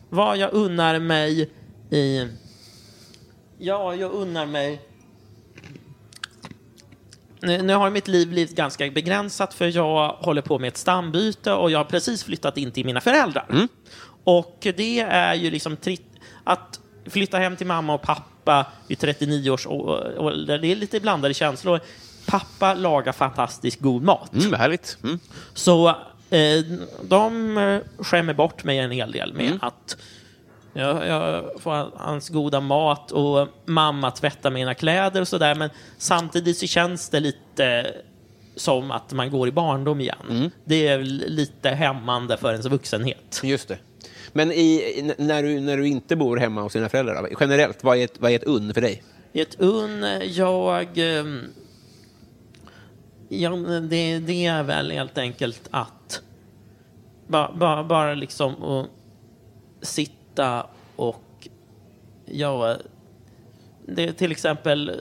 [0.08, 1.50] Vad jag unnar mig
[1.90, 2.28] i...
[3.62, 4.80] Ja, jag unnar mig...
[7.40, 11.52] Nu, nu har mitt liv blivit ganska begränsat för jag håller på med ett stambyte
[11.52, 13.68] och jag har precis flyttat in till mina föräldrar.
[14.24, 15.76] Och det är ju liksom
[16.44, 20.58] att flytta hem till mamma och pappa vid 39 års ålder.
[20.58, 21.80] Det är lite blandade känslor.
[22.26, 24.34] Pappa lagar fantastiskt god mat.
[24.34, 24.98] Mm, härligt.
[25.04, 25.18] Mm.
[25.54, 25.88] Så
[26.30, 26.64] eh,
[27.02, 29.58] de skämmer bort mig en hel del med Mm.
[29.62, 29.96] att
[30.72, 35.54] jag, jag får hans goda mat och mamma tvättar mina kläder och sådär.
[35.54, 37.94] Men samtidigt så känns det lite
[38.56, 40.26] som att man går i barndom igen.
[40.30, 40.50] Mm.
[40.64, 43.40] Det är lite hämmande för ens vuxenhet.
[43.42, 43.78] Just det.
[44.32, 48.04] Men i, när, du, när du inte bor hemma hos dina föräldrar, generellt, vad är,
[48.04, 49.02] ett, vad är ett unn för dig?
[49.32, 50.98] Ett unn, jag...
[50.98, 51.44] ehm,
[53.32, 56.22] Ja, det, det är väl helt enkelt att
[57.26, 58.86] bara, bara, bara liksom att
[59.82, 60.19] sitta
[60.96, 61.48] och
[62.26, 62.76] ja,
[63.86, 65.00] det är till exempel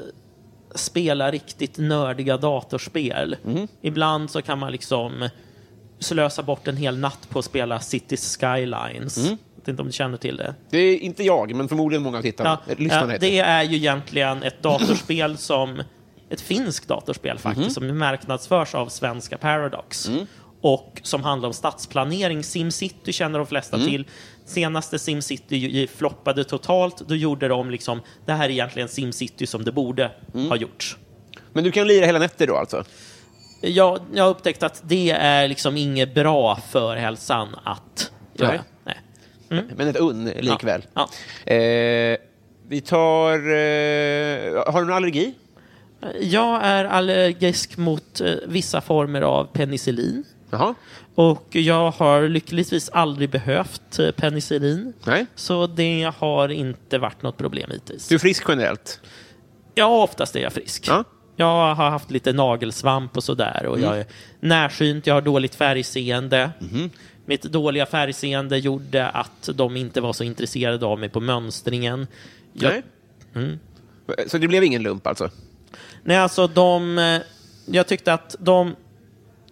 [0.75, 3.35] spela riktigt nördiga datorspel.
[3.81, 5.29] Ibland så kan man liksom
[5.99, 9.17] slösa bort en hel natt på att spela Cities Skylines.
[9.29, 10.55] Jag vet inte om du känner till det?
[10.69, 12.59] Det är inte jag, men förmodligen många av tittarna.
[12.67, 13.17] Ja, ja, heter.
[13.19, 15.81] det är ju egentligen ett datorspel som
[16.29, 17.89] ett finskt datorspel faktiskt, Mhm.
[17.89, 20.07] som marknadsförs av svenska Paradox.
[20.07, 20.25] Mm.
[20.61, 22.43] Och som handlar om stadsplanering.
[22.43, 23.89] Simcity känner de flesta Mm.
[23.89, 24.07] till.
[24.49, 26.97] Senaste Simcity floppade totalt.
[27.07, 30.49] Då gjorde de liksom, det här är egentligen Simcity som det borde Mm.
[30.49, 30.97] ha gjorts.
[31.53, 32.83] Men du kan lira hela nätter då alltså?
[33.61, 38.63] Jag, jag har upptäckt att det är liksom inget bra för hälsan att göra.
[38.83, 38.99] Nej.
[39.49, 39.63] Nej.
[39.75, 40.85] Men ett unn likväl?
[40.93, 41.09] Ja.
[41.53, 42.17] Eh,
[42.67, 43.33] vi tar...
[43.33, 45.33] Eh, har du någon allergi?
[46.21, 50.23] Jag är allergisk mot eh, vissa former av penicillin.
[50.49, 50.75] Jaha.
[51.19, 54.93] Och jag har lyckligtvis aldrig behövt eh, penicillin.
[55.05, 55.25] Nej.
[55.35, 58.07] Så det har inte varit något problem hittills.
[58.07, 59.01] Du är frisk generellt?
[59.75, 60.85] Ja, oftast är jag frisk.
[60.87, 61.03] Ja.
[61.35, 63.65] Jag har haft lite nagelsvamp och sådär.
[63.65, 64.05] Och jag är
[64.39, 66.51] närsynt, jag har dåligt färgseende.
[67.25, 72.07] Mitt dåliga färgseende gjorde att de inte var så intresserade av mig på mönstringen.
[72.53, 72.83] Jag, Nej.
[73.35, 73.59] Mm.
[74.27, 75.29] Så det blev ingen lump alltså?
[76.03, 76.97] Nej, alltså de...
[76.97, 77.21] eh,
[77.65, 78.75] Jag tyckte att de...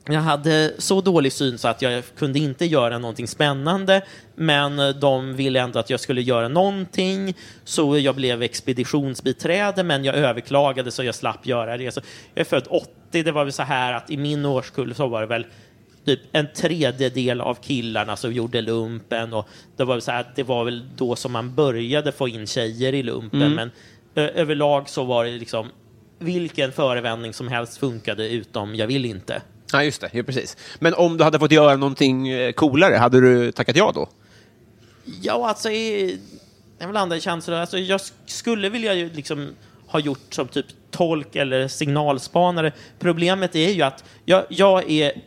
[0.10, 4.02] Jag hade så dålig syn så att jag kunde inte göra någonting spännande,
[4.36, 10.04] men eh, de ville ändå att jag skulle göra någonting, så jag blev expeditionsbiträde, men
[10.04, 11.92] jag överklagade så jag slapp göra det.
[11.92, 12.02] Så
[12.34, 12.90] jag är född 80,
[13.24, 15.46] det var väl så här att i min årskull så var det väl
[16.06, 19.34] typ en tredjedel av killarna som gjorde lumpen.
[19.34, 22.94] Och det var, så här, det var väl då som man började få in tjejer
[22.94, 23.40] i lumpen.
[23.56, 23.72] Men
[24.16, 25.68] ö- överlag så var det liksom
[26.20, 29.42] vilken förevändning som helst funkade utom jag vill inte.
[29.72, 30.10] Ja, just det.
[30.14, 30.58] Ja, precis.
[30.80, 34.10] Men om du hade fått göra någonting eh, coolare, hade du tackat ja då?
[35.22, 36.20] Ja, alltså i,
[36.78, 37.58] det är väl andra känslor.
[37.58, 39.50] Alltså, jag skulle vilja ju liksom
[39.88, 42.72] ha gjort som typ tolk eller signalspanare.
[43.00, 45.22] Problemet är ju att jag, jag är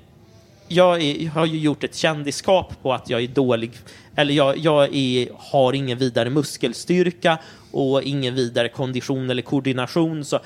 [0.72, 3.72] jag, är, jag har ju gjort ett kändisskap på att jag är dålig,
[4.16, 7.38] eller jag, jag är, har ingen vidare muskelstyrka
[7.70, 10.24] och ingen vidare kondition eller koordination.
[10.24, 10.40] Så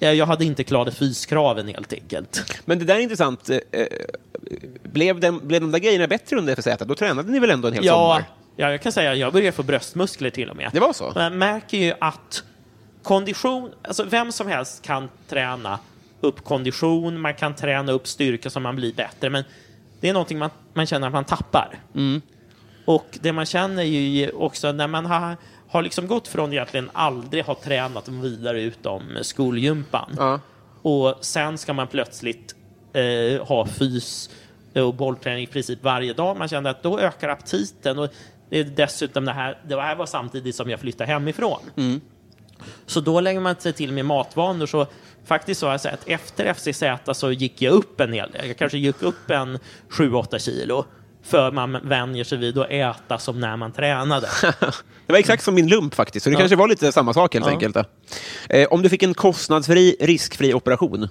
[0.00, 2.60] jag, jag hade inte klarat fyskraven helt enkelt.
[2.64, 3.50] Men det där är intressant.
[3.50, 3.86] Eh, eh,
[4.82, 6.84] Blev, den, blev de där grejerna bättre under FZ?
[6.86, 8.24] Då tränade ni väl ändå en hel Ja, sommar?
[8.56, 10.70] ja, jag kan säga att jag börjar få bröstmuskler till och med.
[10.72, 11.12] Det var så?
[11.14, 12.42] Man märker ju att
[13.02, 15.78] kondition, alltså vem som helst kan träna
[16.20, 19.44] upp kondition, man kan träna upp styrka så man blir bättre, men
[20.00, 21.78] det är någonting man, man känner att man tappar.
[21.94, 22.22] Mm.
[22.84, 25.36] Och det man känner ju också när man har,
[25.70, 30.40] har liksom gått från egentligen aldrig ha tränat vidare utom skolgympan Ja.
[30.82, 32.54] och sen ska man plötsligt
[32.92, 34.30] eh, ha fys
[34.74, 36.36] och bollträning i princip varje dag.
[36.36, 38.08] Man kände att då ökar aptiten och
[38.50, 41.60] det är dessutom det här, det här var samtidigt som jag flyttade hemifrån.
[42.86, 44.66] Så då lägger man sig till med matvanor.
[44.66, 44.86] Så
[45.24, 48.46] faktiskt så har jag sett efter FCZ så gick jag upp en hel del.
[48.48, 49.58] Jag kanske gick upp en
[49.90, 50.84] 7-8 kilo.
[51.22, 54.28] För man vänjer sig vid att äta som när man tränade.
[55.06, 56.38] Det var exakt som min lump faktiskt, så det Ja.
[56.40, 57.52] kanske var lite samma sak helt Ja.
[57.52, 57.76] enkelt.
[58.48, 61.08] Eh, om du fick en kostnadsfri, riskfri operation,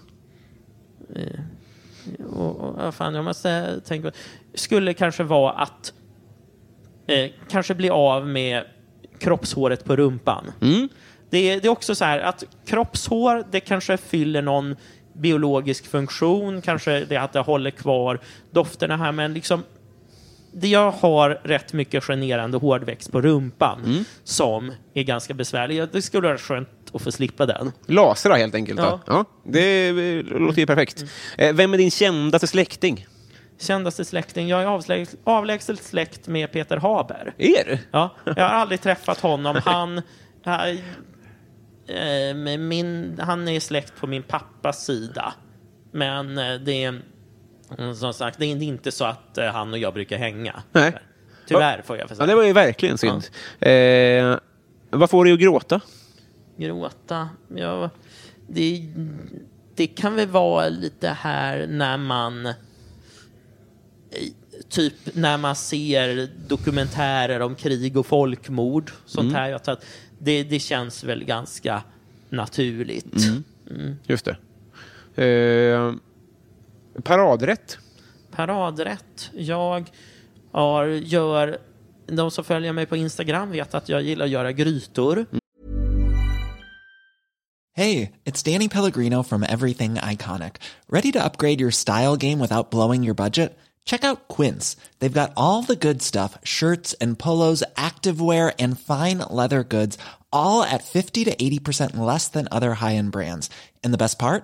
[2.33, 4.11] Och, och, vad fan, jag måste tänka.
[4.53, 5.93] Skulle kanske vara att
[7.07, 8.63] eh, kanske bli av med
[9.19, 10.51] kroppshåret på rumpan.
[11.29, 14.75] Det, är, det är också så här att kroppshår, det kanske fyller någon
[15.13, 18.19] biologisk funktion, kanske det att det håller kvar
[18.51, 19.63] dofterna här, men liksom
[20.51, 25.83] det jag har rätt mycket generande hårdväxt på rumpan som är ganska besvärlig.
[25.91, 27.71] Det skulle vara skönt att få slippa den.
[27.85, 28.79] lasra helt enkelt.
[28.79, 28.99] Ja.
[29.07, 29.91] Ja, det
[30.23, 31.05] låter ju perfekt.
[31.37, 33.07] Eh, vem är din kändaste släkting?
[33.59, 34.47] Kändaste släkting?
[34.47, 37.33] Jag är avsläkt, avlägset släkt med Peter Haber.
[37.37, 37.79] Er?
[37.91, 39.61] Ja, jag har aldrig träffat honom.
[39.65, 39.97] Han,
[41.87, 45.33] eh, min, han är släkt på min pappas sida.
[45.91, 47.01] Men eh, det är mm,
[47.95, 50.63] som sagt, det är inte så att eh, han och jag brukar hänga.
[50.71, 50.93] Nej.
[51.47, 52.27] Tyvärr får jag för Ja, säga.
[52.27, 53.23] det var ju verkligen synd.
[53.59, 54.37] Eh,
[54.89, 55.81] vad får dig att gråta?
[56.57, 57.29] Gråta.
[57.55, 57.89] Ja,
[58.47, 58.89] det,
[59.75, 62.53] det kan väl vara lite här när man eh,
[64.69, 68.91] typ när man ser dokumentärer om krig och folkmord.
[69.05, 69.49] Sånt här.
[69.49, 69.85] Jag tror att
[70.19, 71.83] det, det känns väl ganska
[72.29, 73.15] naturligt.
[74.07, 74.37] Just det.
[75.25, 75.93] Eh,
[77.01, 77.77] paradrätt?
[78.31, 79.29] Paradrätt.
[79.33, 79.91] Jag
[80.51, 81.57] har, gör...
[82.11, 85.25] De som följer mig på Instagram vet att jag gillar att göra grytor.
[87.73, 90.55] Hey, it's Danny Pellegrino from Everything Iconic.
[90.89, 93.57] Ready to upgrade your style game without blowing your budget?
[93.85, 94.75] Check out Quince.
[94.99, 99.97] They've got all the good stuff shirts and polos, activewear, and fine leather goods,
[100.31, 103.49] all at 50 to 80% less than other high end brands.
[103.83, 104.43] And the best part?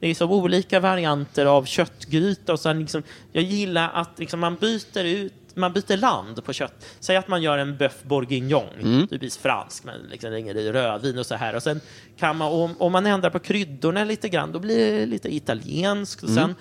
[0.00, 4.56] Det är så olika varianter av köttgryta och sen liksom, jag gillar att liksom man
[4.56, 6.86] byter ut man byter land på kött.
[7.00, 11.26] Säg att man gör en bœuf bourguignon, typiskt fransk, men liksom lägger i rödvin och
[11.26, 11.56] så här.
[11.56, 11.80] Och sen
[12.16, 16.22] kan man, om, om man ändrar på kryddorna lite grann, då blir det lite italienskt.
[16.22, 16.54] Och sen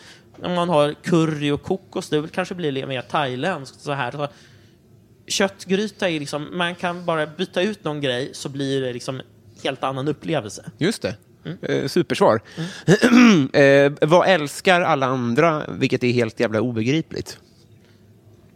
[0.44, 3.82] om man har curry och kokos, det kanske blir lite mer thailändskt.
[3.82, 4.12] Så här.
[4.12, 4.28] Så
[5.28, 9.22] köttgryta är liksom, man kan bara byta ut någon grej så blir det liksom
[9.64, 10.72] helt annan upplevelse.
[10.78, 11.16] Just det.
[11.62, 12.42] Eh, supersvar.
[13.54, 17.40] eh, vad älskar alla andra, vilket är helt jävla obegripligt?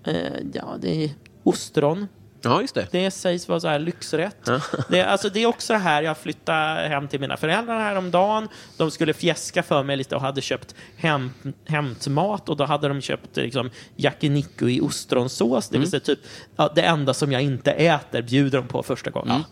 [0.04, 0.14] Eh,
[0.54, 1.10] ja, det är
[1.44, 2.08] ostron.
[2.44, 2.88] Ja, just det.
[2.92, 4.50] Det sägs vara så här lyxrätt.
[4.90, 8.48] Det, alltså, det är också det här, jag flyttade hem till mina föräldrar häromdagen.
[8.78, 11.32] De skulle fjäska för mig lite och hade köpt hem,
[11.66, 15.70] hämtmat och då hade de köpt liksom, yakiniku i ostronsås.
[15.70, 16.20] Det vill säga typ
[16.56, 19.44] ja, det enda som jag inte äter bjuder de på första gången.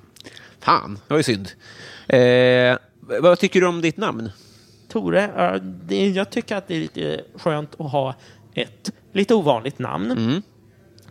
[0.59, 1.49] Fan, det var ju synd.
[2.07, 2.77] Eh,
[3.21, 4.29] vad tycker du om ditt namn?
[4.89, 5.29] Tore,
[6.15, 8.15] jag tycker att det är lite skönt att ha
[8.53, 10.41] ett lite ovanligt namn.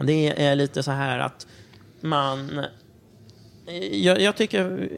[0.00, 1.46] Det är lite så här att
[2.00, 2.64] man...
[3.92, 4.88] Jag, jag tycker...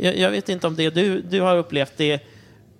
[0.00, 2.12] Jag, jag vet inte om det du, du har upplevt det.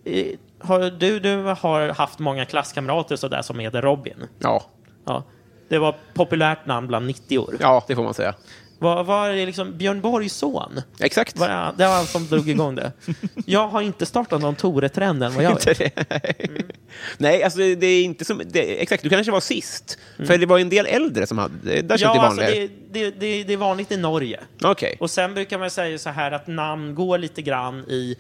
[0.05, 0.27] eh,
[0.59, 4.27] Har, du, du har haft många klasskamrater så där som heter Robin.
[4.39, 4.63] Ja,
[5.05, 5.25] Ja.
[5.69, 7.57] Det var populärt namn bland 90 år.
[7.61, 8.35] ja det får man säga.
[8.83, 10.81] Vad var det liksom Björn Borgs son?
[11.01, 11.39] Exakt.
[11.39, 12.93] Var det, det var han som drog igång det.
[13.47, 15.99] Jag har inte startat någon Tore-trend än vad jag vet.
[17.19, 18.43] Nej, alltså det är inte som...
[18.47, 19.99] Det, exakt, du kanske var sist.
[20.27, 21.83] För det var en del äldre som hade...
[21.83, 24.41] Där Ja, ja, alltså det, det, det, det är vanligt i Norge.
[24.63, 24.97] Okej.
[25.01, 28.17] Och sen brukar man säga så här att namn går lite grann i...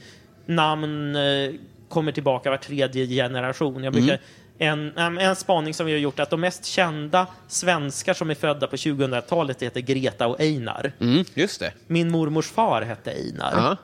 [0.46, 1.54] Namn eh,
[1.88, 3.84] kommer tillbaka var tredje generation.
[3.84, 4.18] Jag brukar, en,
[4.58, 8.66] en, en spaning som vi har gjort att de mest kända svenskar som är födda
[8.66, 10.92] på 2000-talet heter Greta och Einar.
[11.00, 11.72] Mm, just det.
[11.86, 13.52] Min mormors far hette Einar.
[13.56, 13.76] Ja.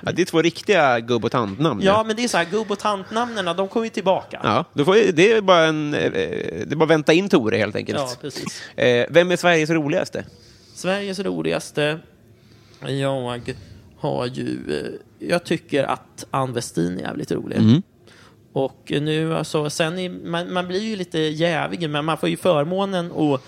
[0.00, 1.80] Ja, det är två riktiga gubb och tantnamn.
[1.84, 4.40] Ja, men det är så här, gubb och tantnamnen, de kommer ju tillbaka.
[4.44, 5.94] Ja, då får, ju- det är bara en...
[5.94, 7.98] eh, Det är bara vänta in Tore, helt enkelt.
[7.98, 8.62] Ja, precis.
[8.78, 10.24] Eh, vem är Sveriges roligaste?
[10.74, 11.98] Sveriges roligaste.
[12.86, 13.54] Jag
[13.98, 14.58] har ju...
[15.20, 17.56] eh, Jag tycker att Ann Westin är jävligt rolig.
[17.58, 17.82] Mm.
[18.56, 22.36] Och nu alltså, sen är, man, man blir ju lite jävig, men man får ju
[22.36, 23.40] förmånen att,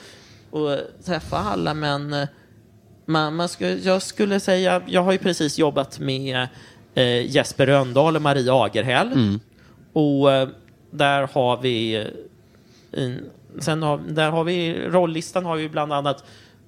[0.59, 1.75] att träffa alla.
[1.75, 2.29] Men eh,
[3.07, 6.49] man, man skulle, jag skulle säga, jag har ju precis jobbat med
[6.95, 9.39] eh, Jesper Röndahl och Maria Agerhäll.
[9.93, 10.49] Och eh,
[10.91, 12.07] där har vi eh,
[13.05, 16.25] en- Sen har, där har vi, rolllistan har vi bland annat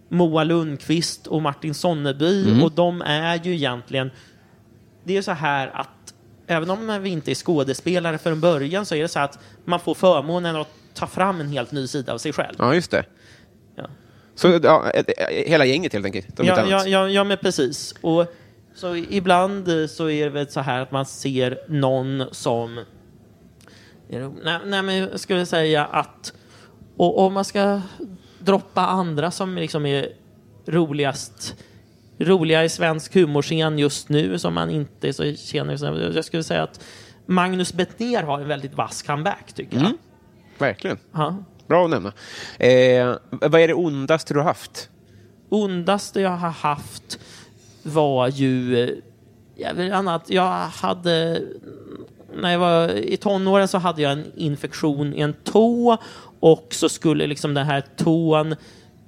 [0.09, 4.11] Moa Lundqvist och Martin Sonneby och de är ju egentligen,
[5.05, 5.88] det är så här att
[6.51, 9.95] även om vi inte är skådespelare från början så är det så att man får
[9.95, 12.55] förmånen att ta fram en helt ny sida av sig själv.
[12.59, 13.05] Ja, just det.
[13.77, 13.87] Ja.
[14.35, 14.85] Så ja,
[15.29, 16.27] hela gänget, helt enkelt?
[16.39, 17.95] Ja, ja, ja, ja, men precis.
[18.01, 18.27] Och
[18.75, 22.85] så ibland eh, så är det väl så här att man ser någon som...
[24.09, 26.33] Nej, nej men jag skulle säga att
[26.97, 27.81] och om man ska
[28.39, 30.09] droppa andra som liksom är
[30.67, 31.57] roligast
[32.21, 36.15] roliga i svensk humorscen just nu som man inte så känner.
[36.15, 36.81] Jag skulle säga att
[37.27, 39.93] Magnus Bettner har en väldigt vass comeback tycker jag.
[40.59, 40.99] Verkligen.
[41.13, 41.37] Ja.
[41.67, 42.13] Bra att nämna.
[42.59, 44.89] Eh, vad är det ondaste du har haft?
[45.53, 47.19] ondaste jag har haft
[47.83, 48.85] var ju...
[48.85, 48.91] eh,
[49.57, 51.43] Jag vet annat, jag hade...
[52.35, 55.97] När jag var i tonåren så hade jag en infektion i en tå
[56.41, 58.55] och så skulle liksom den här tån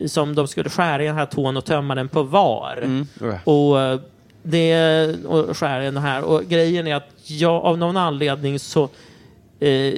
[0.06, 3.04] som de skulle skära i den här tån och tömma den på var.
[3.44, 4.00] Och eh,
[4.42, 6.22] det och skära i den här.
[6.22, 8.88] Och grejen är att jag av någon anledning så
[9.60, 9.94] eh,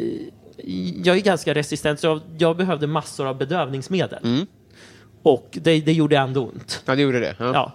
[1.04, 4.46] jag är ganska resistent så jag, jag behövde massor av bedövningsmedel.
[5.22, 6.82] Och det, det gjorde ändå ont.
[6.84, 7.36] Ja, det gjorde det.
[7.38, 7.50] Ja.
[7.54, 7.72] Ja.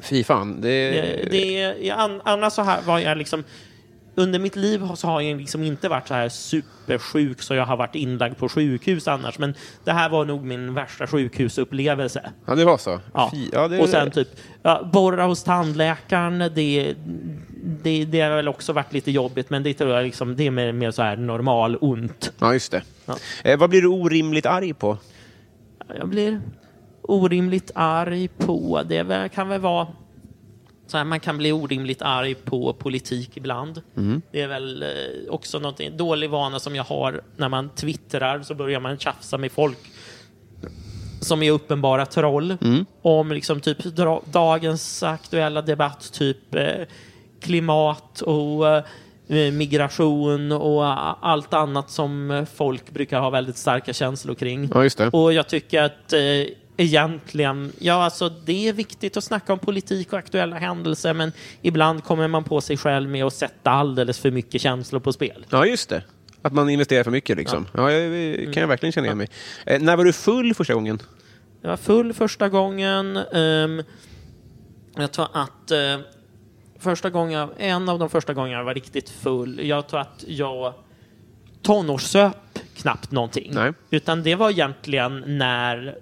[0.00, 0.60] Fy fan.
[0.60, 0.90] Det,
[1.30, 3.44] Det, det, an, annars så här var jag liksom...
[4.18, 7.76] Under mitt liv så har jag liksom inte varit så här supersjuk så jag har
[7.76, 9.38] varit inlagd på sjukhus annars.
[9.38, 12.32] Men det här var nog min värsta sjukhusupplevelse.
[12.46, 13.00] ja, det var så?
[13.14, 13.28] Ja.
[13.32, 14.28] Fy, ja, det, Och sen typ
[14.62, 16.38] ja, borra hos tandläkaren.
[16.54, 16.94] Det,
[17.82, 20.50] det, det har väl också varit lite jobbigt men det tror jag liksom, det är
[20.50, 22.32] mer, mer så här normal ont.
[22.38, 22.82] Ja, just det.
[23.06, 23.16] Ja.
[23.44, 24.98] Eh, vad blir du orimligt arg på?
[25.98, 26.40] Jag blir
[27.02, 29.86] orimligt arg på, det kan väl vara
[30.86, 33.82] så här, man kan bli orimligt arg på politik ibland.
[34.32, 34.88] Det är väl eh,
[35.28, 39.52] också något, dålig vana som jag har när man twittrar så börjar man tjafsa med
[39.52, 39.78] folk
[41.20, 42.56] som är uppenbara troll
[43.02, 46.64] om liksom typ dra- dagens aktuella debatt, typ eh,
[47.40, 50.84] klimat och eh, migration och
[51.28, 54.70] allt annat som folk brukar ha väldigt starka känslor kring.
[54.98, 55.08] Ja.
[55.12, 56.12] Och jag tycker att
[56.76, 62.04] egentligen, ja alltså det är viktigt att snacka om politik och aktuella händelser men ibland
[62.04, 65.46] kommer man på sig själv med att sätta alldeles för mycket känslor på spel.
[65.50, 66.02] Ja, just det.
[66.42, 67.66] Att man investerar för mycket liksom.
[67.74, 68.52] Ja, jag, Mm.
[68.52, 69.28] kan jag verkligen känna igen mig.
[69.66, 70.98] Eh, när var du full första gången?
[71.62, 73.16] Jag var full första gången.
[73.16, 73.82] ehm,
[74.96, 75.98] jag tror att eh,
[76.78, 80.74] första gången, en av de första gångerna jag var riktigt full, jag tror att jag
[81.62, 82.36] tonårssöp
[82.76, 83.50] knappt någonting.
[83.54, 83.72] Nej.
[83.90, 85.98] Utan det var egentligen när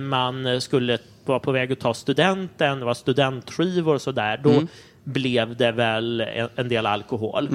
[0.00, 4.40] man skulle vara på väg att ta studenten, det var studentskivor och sådär.
[4.42, 4.62] Då
[5.04, 6.20] blev det väl
[6.56, 7.48] en, del alkohol.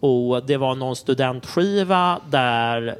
[0.00, 2.96] Och det var någon studentskiva där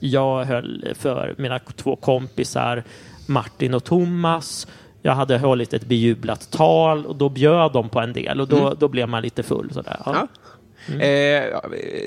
[0.00, 2.82] jag höll för mina två kompisar
[3.26, 4.66] Martin och Thomas.
[5.02, 8.74] Jag hade hållit ett bejublat tal och då bjöd de på en del och då,
[8.78, 9.70] då blev man lite full.
[9.72, 9.96] Sådär.
[10.04, 10.28] Ja.
[10.86, 11.04] Ja.
[11.04, 11.62] Eh,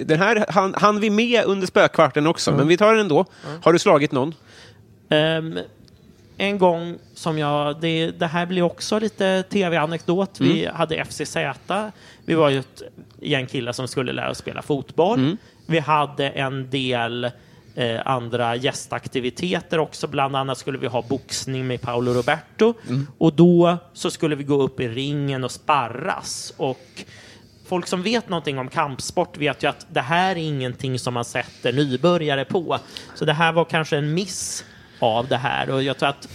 [0.05, 3.25] den här hann, hann vi med under spökvarten också, men vi tar den ändå.
[3.63, 4.33] Har du slagit någon?
[5.09, 5.59] Ehm,
[6.37, 10.39] en gång som jag, det, det här blir också lite tv-anekdot.
[10.39, 11.37] Vi hade FCZ.
[12.25, 12.81] Vi var ju ett
[13.21, 15.19] gäng killar som skulle lära oss spela fotboll.
[15.65, 17.31] Vi hade en del
[17.75, 20.07] eh, andra gästaktiviteter också.
[20.07, 22.73] Bland annat skulle vi ha boxning med Paolo Roberto.
[23.17, 26.53] Och då så skulle vi gå upp i ringen och sparras.
[26.57, 27.03] Och
[27.67, 31.25] folk som vet någonting om kampsport vet ju att det här är ingenting som man
[31.25, 32.79] sätter nybörjare på.
[33.15, 34.65] Så det här var kanske en miss
[34.99, 35.69] av det här.
[35.69, 36.27] Och jag tror att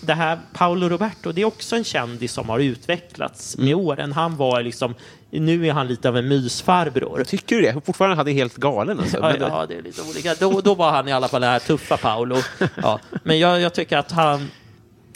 [0.00, 4.12] det här Paolo Roberto, det är också en kändis som har utvecklats med åren.
[4.12, 4.94] Han var liksom,
[5.30, 7.24] nu är han lite av en mysfarbror.
[7.24, 7.80] Tycker du det?
[7.86, 9.16] Fortfarande hade helt galen alltså.
[9.16, 10.34] Ja, ja, det är lite olika.
[10.34, 12.36] Då, då var han i alla fall den här tuffa Paolo.
[12.82, 13.00] Ja.
[13.22, 14.50] Men jag, jag tycker att han...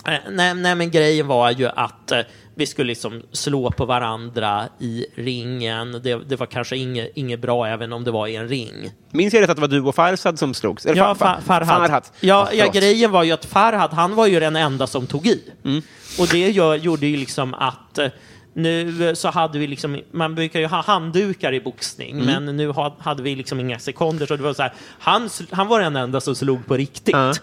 [0.06, 2.20] eh, Nej, nej, men grejen var ju att eh,
[2.54, 5.92] vi skulle liksom slå på varandra i ringen.
[6.02, 8.90] Det, det var kanske inget, inget bra även om det var i en ring.
[9.10, 10.86] Minns jag rätt att det var du och Farsad som slogs?
[10.86, 11.66] Eller Ja, Fa- Fa- Fa- Farhad.
[11.68, 12.04] Farhad.
[12.20, 15.42] Ja, ja, grejen var ju att Farhad, han var ju den enda som tog i.
[15.64, 15.82] Mm.
[16.18, 18.08] Och det gör, gjorde ju liksom att eh,
[18.54, 22.44] nu så hade vi liksom, man brukar ju ha handdukar i boxning, Mm.
[22.44, 24.26] men nu ha, hade vi liksom inga sekunder.
[24.26, 27.14] Så det var så här, han, han var den enda som slog på riktigt.
[27.14, 27.34] Ja.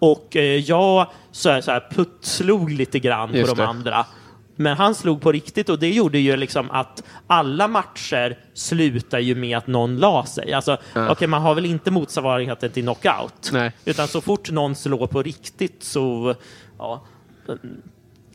[0.00, 3.68] Och eh, jag så här, så här, puttslog lite grann Just på de det.
[3.68, 4.06] andra.
[4.56, 9.34] Men han slog på riktigt och det gjorde ju liksom att alla matcher slutar ju
[9.34, 10.52] med att någon la sig.
[10.52, 13.50] Alltså, okej, man har väl inte motsvarigheten till knockout.
[13.52, 13.72] Nej.
[13.84, 16.34] Utan så fort någon slår på riktigt så,
[16.78, 17.04] ja,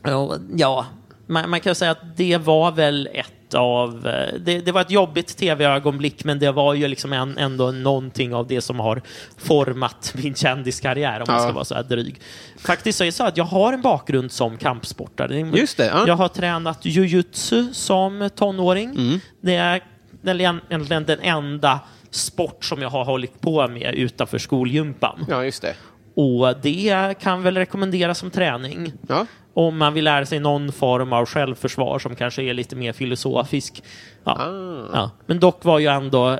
[0.02, 0.86] ja, ja
[1.26, 4.90] man, man kan säga att det var väl ett av, eh, det, det var ett
[4.90, 9.02] jobbigt tv-ögonblick men det var ju liksom en, ändå någonting av det som har
[9.38, 11.42] format min kändiskarriär om man Ja.
[11.42, 12.20] ska vara så här dryg.
[12.58, 15.38] Faktiskt så är det så att jag har en bakgrund som kampsportare.
[15.40, 16.04] Just det, ja.
[16.06, 18.90] Jag har tränat jujutsu som tonåring.
[18.90, 19.20] Mm.
[19.40, 19.82] Det är
[20.22, 21.80] egentligen den enda
[22.10, 25.26] sport som jag har hållit på med utanför skolgympan.
[25.28, 25.74] Ja, just det.
[26.14, 28.92] Och det kan väl rekommenderas som träning.
[29.08, 29.26] Ja.
[29.58, 33.82] Om man vill lära sig någon form av självförsvar som kanske är lite mer filosofisk.
[34.24, 34.32] Ja.
[34.32, 34.88] Ah.
[34.92, 35.10] Ja.
[35.26, 36.38] Men dock var jag ändå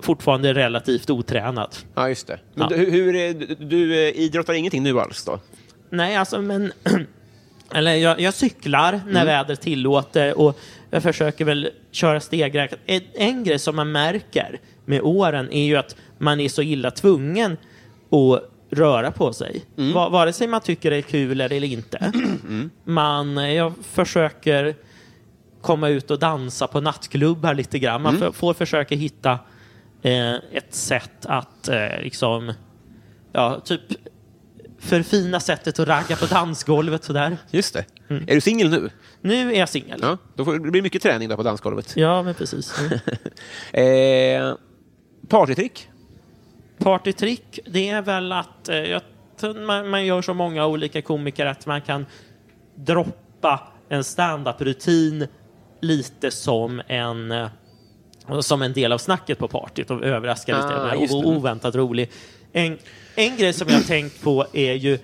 [0.00, 1.76] fortfarande relativt otränad.
[1.94, 2.38] Ja, just det.
[2.54, 2.76] Men Ja.
[2.76, 5.38] du, hur, du, du eh, idrottar ingenting nu alls då?
[5.90, 6.72] Nej, alltså men...
[7.74, 9.26] Eller jag, jag cyklar när Mm.
[9.26, 10.58] vädret tillåter och
[10.90, 12.80] jag försöker väl köra stegräknat.
[12.86, 16.90] En, en grej som man märker med åren är ju att man är så illa
[16.90, 17.52] tvungen
[18.10, 19.64] att röra på sig.
[19.78, 19.92] Mm.
[19.92, 22.12] Va, vare sig man tycker det är kul eller inte.
[22.84, 24.74] Man, jag försöker
[25.62, 28.02] komma ut och dansa på nattklubbar lite grann.
[28.02, 28.32] Man Mm.
[28.32, 29.38] får, försöka hitta
[30.02, 32.52] eh, ett sätt att eh, liksom,
[33.32, 33.80] ja, typ
[34.78, 37.36] förfina sättet att ragga på dansgolvet sådär.
[37.50, 37.84] Just det.
[38.08, 38.24] Mm.
[38.28, 38.90] Är du singel nu?
[39.20, 39.98] Nu är jag singel.
[40.02, 40.08] Ja.
[40.08, 41.96] Ja, då får, det blir mycket träning då på dansgolvet.
[41.96, 42.74] men precis.
[42.80, 42.98] Mm.
[44.52, 44.54] Eh,
[45.28, 45.88] partytrick?
[46.78, 49.02] Partytrick, det är väl att eh, jag,
[49.56, 52.06] man, man gör så många olika komiker att man kan
[52.74, 55.26] droppa en stand-up-rutin
[55.80, 57.48] lite som en eh,
[58.40, 60.68] som en del av snacket på partyt och överraska lite.
[60.68, 61.18] Ah, Den är just det.
[61.18, 62.10] o- oväntat rolig.
[62.52, 62.78] En,
[63.14, 64.98] en grej som jag har tänkt på är ju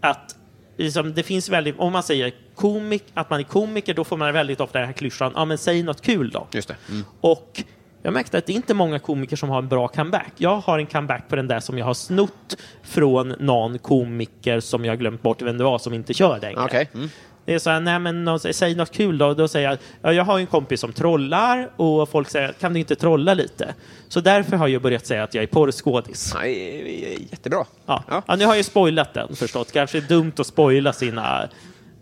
[0.00, 0.36] att
[0.76, 4.32] liksom, det finns väldigt, om man säger komik, att man är komiker, då får man
[4.32, 6.46] väldigt ofta den här klyschan, ja men säg något kul då.
[6.88, 7.04] Mm.
[7.20, 7.62] Och
[8.04, 10.32] jag märkte att det är inte många komiker som har en bra comeback.
[10.36, 14.84] Jag har en comeback på den där som jag har snott från någon komiker som
[14.84, 16.64] jag glömt bort vem det var som inte kör längre.
[16.64, 16.88] Okej.
[16.94, 17.08] Mm.
[17.44, 19.34] Det är så här, nej men någon säg något kul då.
[19.34, 22.80] Då säger jag, ja, jag har en kompis som trollar och folk säger, kan du
[22.80, 23.74] inte trolla lite?
[24.08, 26.34] Så därför har jag börjat säga att jag är porrskådis.
[26.34, 27.64] Nej, jättebra.
[27.86, 28.04] Ja.
[28.08, 28.22] Ja.
[28.28, 28.36] Ja.
[28.36, 29.72] nu har jag spoilat den förstås.
[29.72, 31.48] Kanske är dumt att spoila sina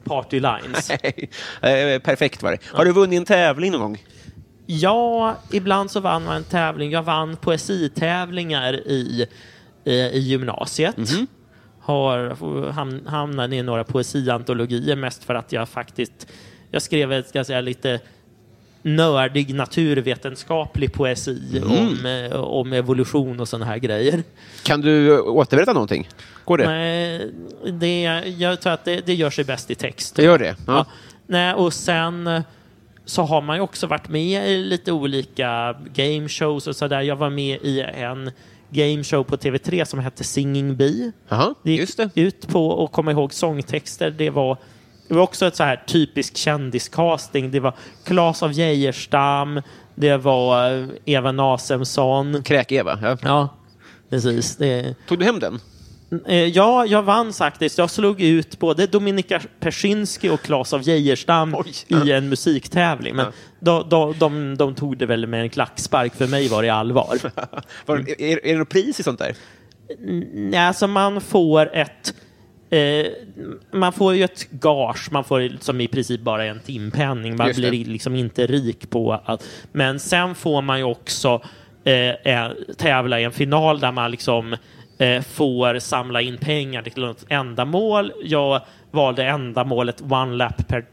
[0.04, 0.90] party lines.
[1.62, 2.58] Eh, Perfekt var det.
[2.72, 3.98] Har du vunnit en tävling någon gång?
[4.80, 6.90] Ja, ibland så vann man en tävling.
[6.90, 9.26] Jag vann poesitävlingar i,
[9.84, 10.96] eh, i gymnasiet.
[11.80, 16.26] Har ham, hamnat i några poesiantologier mest för att jag faktiskt
[16.70, 18.00] jag skrev ett, ska säga, lite
[18.82, 24.22] nördig naturvetenskaplig poesi om, eh, om evolution och sådana här grejer.
[24.62, 26.08] Kan du återberätta någonting?
[26.44, 26.66] Går det?
[26.66, 28.02] Men det,
[28.38, 30.16] jag tror att det, det gör sig bäst i text.
[30.16, 30.56] Det gör det?
[30.66, 30.72] Ja.
[30.72, 30.86] Ja.
[31.26, 32.42] Nej, och sen
[33.04, 37.00] så har man ju också varit med i lite olika game shows och sådär.
[37.00, 38.30] Jag var med i en
[38.70, 41.12] game show på TV3 som hette Singing Bee.
[41.28, 42.10] Jaha, Det gick just det.
[42.14, 44.10] ut på att komma ihåg sångtexter.
[44.10, 44.56] Det var,
[45.08, 47.50] det var också ett så här typisk kändiscasting.
[47.50, 47.74] Det var
[48.04, 49.62] Claes av Geijerstam,
[49.94, 52.42] det var eh, Eva Nasemsson.
[52.42, 52.98] Kräk-Eva.
[53.02, 53.16] Ja.
[53.22, 53.48] Ja,
[54.10, 54.56] precis.
[54.56, 55.60] Det, Tog du hem den?
[56.26, 57.78] Eh, Ja, jag vann faktiskt.
[57.78, 61.56] Jag slog ut både Dominika Persinski och Claes av Geijerstam
[61.88, 63.16] i en musiktävling.
[63.16, 63.26] Men
[63.60, 66.14] de, de, de, de tog det väl med en klackspark.
[66.14, 67.18] För mig var det allvar.
[67.86, 69.34] Var, är, är det något pris i sånt där?
[70.32, 72.14] Nej, alltså man får ett...
[72.70, 73.06] Eh,
[73.72, 77.36] man får ju ett gage, man får som i princip bara en timpenning.
[77.36, 79.44] Man blir liksom inte rik på att...
[79.72, 81.42] Men sen får man ju också
[81.84, 84.56] eh, eh, tävla i en final där man liksom
[85.28, 88.12] får samla in pengar till något ändamål.
[88.24, 90.84] Jag valde ändamålet one, lap per,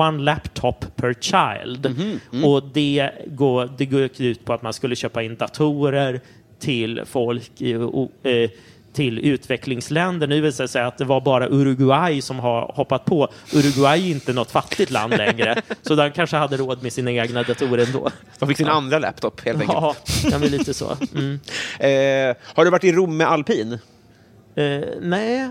[0.00, 1.96] one laptop per child.
[2.32, 6.20] Mhm, Och det går, det går ut på att man skulle köpa in datorer
[6.58, 8.50] till folk i, o- eh,
[8.94, 10.26] till utvecklingsländer.
[10.26, 13.28] Nu visar det sig att det var bara Uruguay som har hoppat på.
[13.54, 17.42] Uruguay är inte något fattigt land längre, så de kanske hade råd med sina egna
[17.42, 18.10] datorer ändå.
[18.38, 19.78] De fick sin andra laptop helt enkelt.
[19.82, 19.94] Ja,
[20.30, 20.96] kan bli lite så.
[21.14, 21.40] Mm.
[21.78, 23.72] Eh, har du varit i Rom med alpin?
[23.72, 25.50] Eh, nej,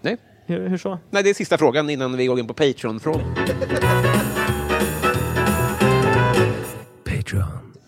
[0.00, 0.16] Nej.
[0.46, 0.98] hur, hur så?
[1.10, 3.34] Nej, det är sista frågan innan vi går in på Patreon-frågan.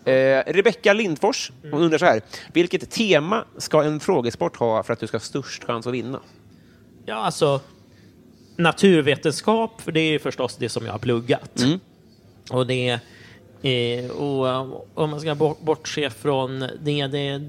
[0.05, 2.21] Eh, Rebecka Lindfors hon undrar så här.
[2.53, 6.19] Vilket tema ska en frågesport ha för att du ska ha störst chans att vinna?
[7.05, 7.61] Ja, alltså
[8.55, 11.63] naturvetenskap, för det är förstås det som jag har pluggat.
[12.51, 12.99] Och det
[13.61, 17.41] eh, och eh, om man ska bort- bortse från det, det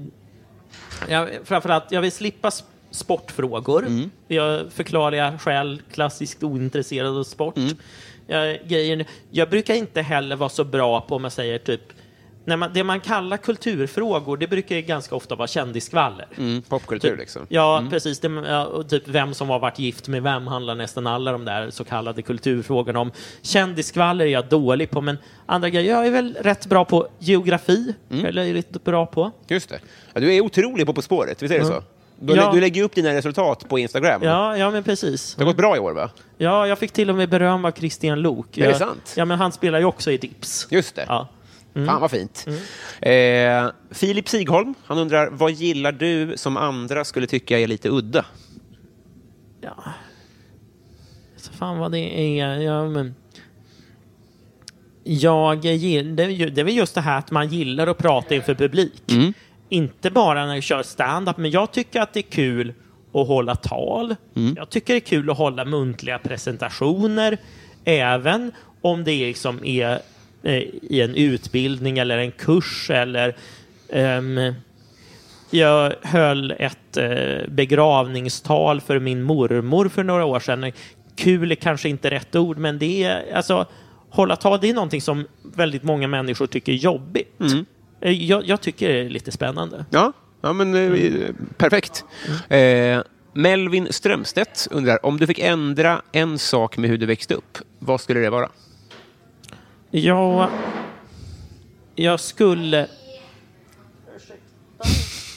[1.09, 2.51] jag, framförallt, jag vill slippa
[2.91, 3.85] sportfrågor.
[4.27, 7.55] Jag förklarar jag själv klassiskt ointresserad av sport.
[8.27, 11.81] Jag, grejer, jag brukar inte heller vara så bra på, om man säger typ,
[12.47, 16.27] när man, det man kallar kulturfrågor, det brukar ju ganska ofta vara kändisskvaller.
[16.37, 17.45] Mm, popkultur Typ- liksom.
[17.49, 18.19] Ja, precis.
[18.19, 21.69] Det, ja, typ vem som har varit gift med vem handlar nästan alla de där
[21.69, 23.11] så kallade kulturfrågorna om.
[23.41, 27.93] Kändisskvaller är jag dålig på, men andra grejer, jag är väl rätt bra på geografi.
[28.11, 28.25] Mm.
[28.25, 29.31] Eller är lite bra på.
[29.47, 29.79] Just det.
[30.13, 31.83] Ja, du är otrolig på På spåret, visst är det så?
[32.19, 32.51] Du, Ja.
[32.53, 34.21] du lägger upp dina resultat på Instagram.
[34.23, 35.35] Ja, ja men precis.
[35.35, 36.09] Det har gått bra i år, va?
[36.37, 38.57] Ja, jag fick till och med beröm av Christian Lok.
[38.57, 39.13] Är det sant?
[39.17, 40.67] Ja, men han spelar ju också i Dips.
[40.69, 41.05] Just det.
[41.07, 41.27] Ja.
[41.85, 42.45] Fan vad fint.
[43.01, 48.25] Eh, Filip Sigholm, han undrar, vad gillar du som andra skulle tycka är lite udda?
[49.61, 49.83] Ja.
[51.37, 52.55] Så fan vad det är.
[52.55, 53.15] Ja, men...
[55.03, 57.97] Jag gillar, det, är ju- det är väl just det här att man gillar att
[57.97, 59.03] prata inför publik.
[59.69, 62.73] Inte bara när jag kör stand-up, men jag tycker att det är kul
[63.13, 64.15] att hålla tal.
[64.57, 67.37] Jag tycker det är kul att hålla muntliga presentationer.
[67.83, 68.51] Även
[68.81, 69.99] om det liksom är
[70.81, 73.35] i en utbildning eller en kurs eller
[73.89, 74.53] ehm,
[75.51, 80.71] jag höll ett eh, begravningstal för min mormor för några år sedan.
[81.15, 83.65] Kul är kanske inte rätt ord, men det är alltså
[84.09, 85.25] hålla tal, det är någonting som
[85.55, 87.41] väldigt många människor tycker är jobbigt.
[88.01, 89.85] Eh, Jag, jag tycker det är lite spännande.
[89.89, 92.05] Ja, ja men eh, perfekt.
[92.49, 93.01] Eh,
[93.33, 98.01] Melvin Strömstedt undrar, om du fick ändra en sak med hur du växte upp, vad
[98.01, 98.49] skulle det vara?
[99.91, 100.49] Jag,
[101.95, 102.87] jag skulle...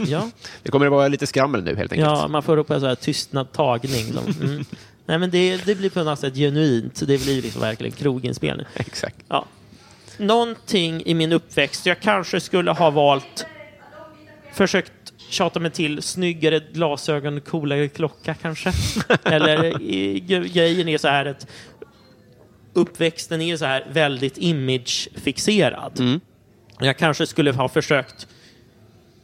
[0.06, 0.30] Ja.
[0.62, 2.10] Det kommer att vara lite skrammel nu helt enkelt.
[2.10, 4.06] Ja, man får ropa så här tystnad tagning.
[4.14, 4.64] De, mm.
[5.06, 7.00] Nej, men det, det blir på något sätt genuint.
[7.06, 8.66] Det blir liksom verkligen kroginspelning.
[8.74, 9.16] Exakt.
[9.28, 9.46] Ja.
[10.18, 13.46] Någonting i min uppväxt, jag kanske skulle ha valt,
[14.52, 14.92] försökt
[15.28, 18.72] tjata mig till snyggare glasögon, coolare klocka kanske.
[19.22, 20.20] Eller i,
[20.52, 21.46] grejen är så här att
[22.72, 26.20] uppväxten är så här väldigt imagefixerad.
[26.80, 28.26] Jag kanske skulle ha försökt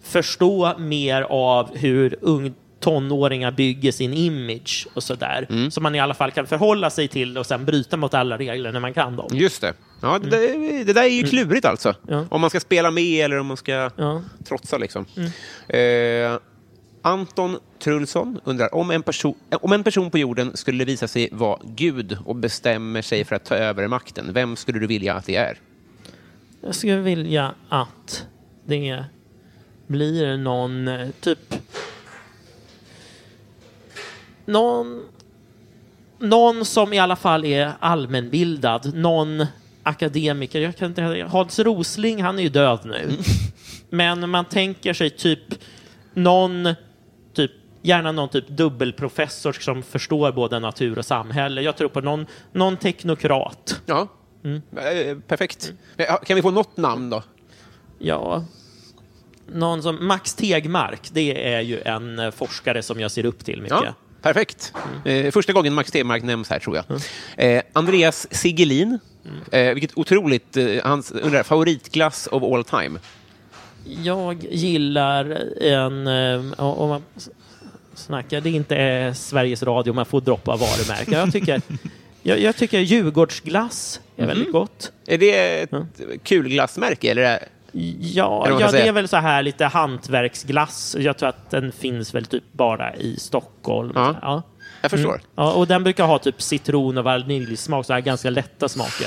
[0.02, 5.70] förstå mer av hur ung tonåringar bygger sin image och sådär.
[5.70, 8.72] Så man i alla fall kan förhålla sig till och sen bryta mot alla regler
[8.72, 9.28] när man kan dem.
[9.32, 9.74] Just det.
[10.02, 11.94] Ja, det, där- det där är ju klurigt alltså.
[12.08, 12.26] Ja.
[12.30, 14.22] Om man ska spela med eller om man ska Ja.
[14.48, 15.04] trotsa liksom.
[15.68, 16.38] Eh,
[17.02, 21.58] Anton Trulsson undrar, om en, person, om en person på jorden skulle visa sig vara
[21.64, 25.36] Gud och bestämmer sig för att ta över makten, vem skulle du vilja att det
[25.36, 25.58] är?
[26.60, 28.26] Jag skulle vilja att
[28.64, 29.04] det
[29.86, 31.54] blir någon eh, typ...
[34.44, 35.02] Någon,
[36.18, 38.94] någon som i alla fall är allmänbildad.
[38.94, 39.46] Någon
[39.82, 40.60] akademiker.
[40.60, 43.10] Jag kan inte, Hans Rosling, han är ju död nu.
[43.90, 45.54] Men man tänker sig typ
[46.14, 46.74] någon,
[47.86, 51.62] gärna någon typ dubbelprofessor som förstår både natur och samhälle.
[51.62, 53.80] Jag tror på någon, någon teknokrat.
[53.86, 54.08] Ja,
[54.76, 55.72] Eh, perfekt.
[55.96, 57.22] Eh, Kan vi få något namn då?
[57.98, 58.44] Ja,
[59.52, 63.62] någon som Max Tegmark, det är ju en eh, forskare som jag ser upp till
[63.62, 63.78] mycket.
[63.82, 64.72] Ja, perfekt.
[65.04, 66.84] Eh, första gången Max Stenmark nämns här, tror jag.
[67.56, 68.98] Eh, Andreas Sigelin.
[69.52, 70.56] Eh, vilket otroligt...
[70.84, 72.98] Hans undrar, favoritglass of all time?
[73.84, 75.24] Jag gillar
[75.62, 76.06] en...
[76.58, 77.02] om man
[77.98, 78.40] snacka.
[78.40, 81.14] Det är inte eh, Sveriges Radio man får droppa varumärken.
[81.14, 81.60] Jag tycker,
[82.22, 84.92] jag, jag tycker Djurgårdsglass är väldigt gott.
[85.06, 85.70] Är det ett
[86.22, 87.10] kul glassmärke?
[87.10, 87.22] Eller?
[87.22, 87.48] är-
[88.00, 90.96] Ja, ja det är väl så här lite hantverksglass.
[90.98, 93.92] Jag tror att den finns väl typ bara i Stockholm.
[93.94, 94.16] Ja.
[94.22, 94.42] Ja.
[94.82, 95.20] Jag förstår.
[95.34, 99.06] Ja, och den brukar ha typ citron och vaniljsmak, så här ganska lätta smaker.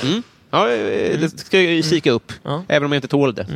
[0.50, 2.64] Ja, eh, det ska jag ju kika upp, Ja.
[2.68, 3.46] även om jag inte tål det.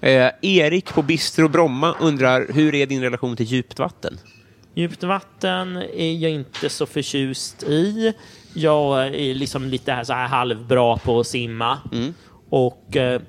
[0.00, 4.18] Eh, Erik på Bistro Bromma undrar, hur är din relation till djupt vatten?
[4.78, 8.14] Djupt vatten är jag inte så förtjust i.
[8.54, 11.78] Jag är liksom lite här, så här halvbra på att simma.
[12.48, 13.20] Och eh,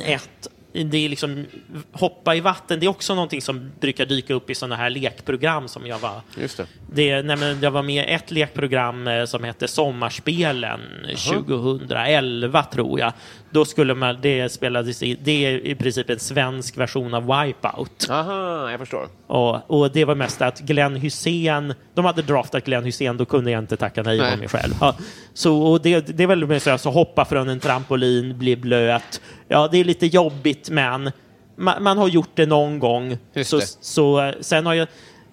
[0.00, 1.46] ett, det är liksom
[1.92, 5.68] hoppa i vatten, det är också någonting som brukar dyka upp i sådana här lekprogram
[5.68, 6.66] som jag var Just det.
[6.92, 10.80] Det, nej jag var med i ett lekprogram eh, som hette Sommarspelen
[11.16, 13.12] 2011, tror jag.
[13.50, 18.06] Då skulle man, det spelades i, det är i princip en svensk version av Wipeout.
[18.10, 19.08] Aha, jag förstår.
[19.26, 23.50] Och, och det var mest att Glenn Hussein, de hade draftat Glenn Hussein, då kunde
[23.50, 24.36] jag inte tacka nej, Nej.
[24.36, 24.74] mig själv.
[24.80, 24.96] Ja,
[25.34, 28.56] så och det, det är väl mer så, här, så hoppa från en trampolin, bli
[28.56, 29.20] blöt.
[29.48, 31.10] Ja, det är lite jobbigt, men
[31.56, 33.18] man, man har gjort det någon gång.
[33.34, 33.66] Just så, det.
[33.80, 34.88] så eh, sen har jag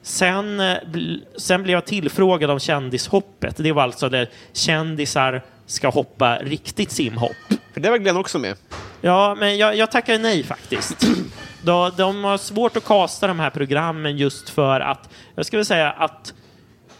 [0.06, 0.78] Sen, eh,
[1.38, 3.58] sen blev jag tillfrågad om kändishoppet.
[3.58, 7.36] Det var alltså där kändisar ska hoppa riktigt simhopp.
[7.74, 8.58] För det var Glenn också med.
[9.02, 11.08] Ja, men jag, jag tackar nej faktiskt.
[11.64, 15.92] De, de har svårt att kasta de här programmen just för att, jag skulle säga
[15.92, 16.34] att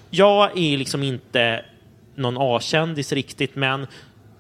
[0.10, 1.66] jag är liksom inte
[2.16, 3.88] någon A-kändis riktigt, men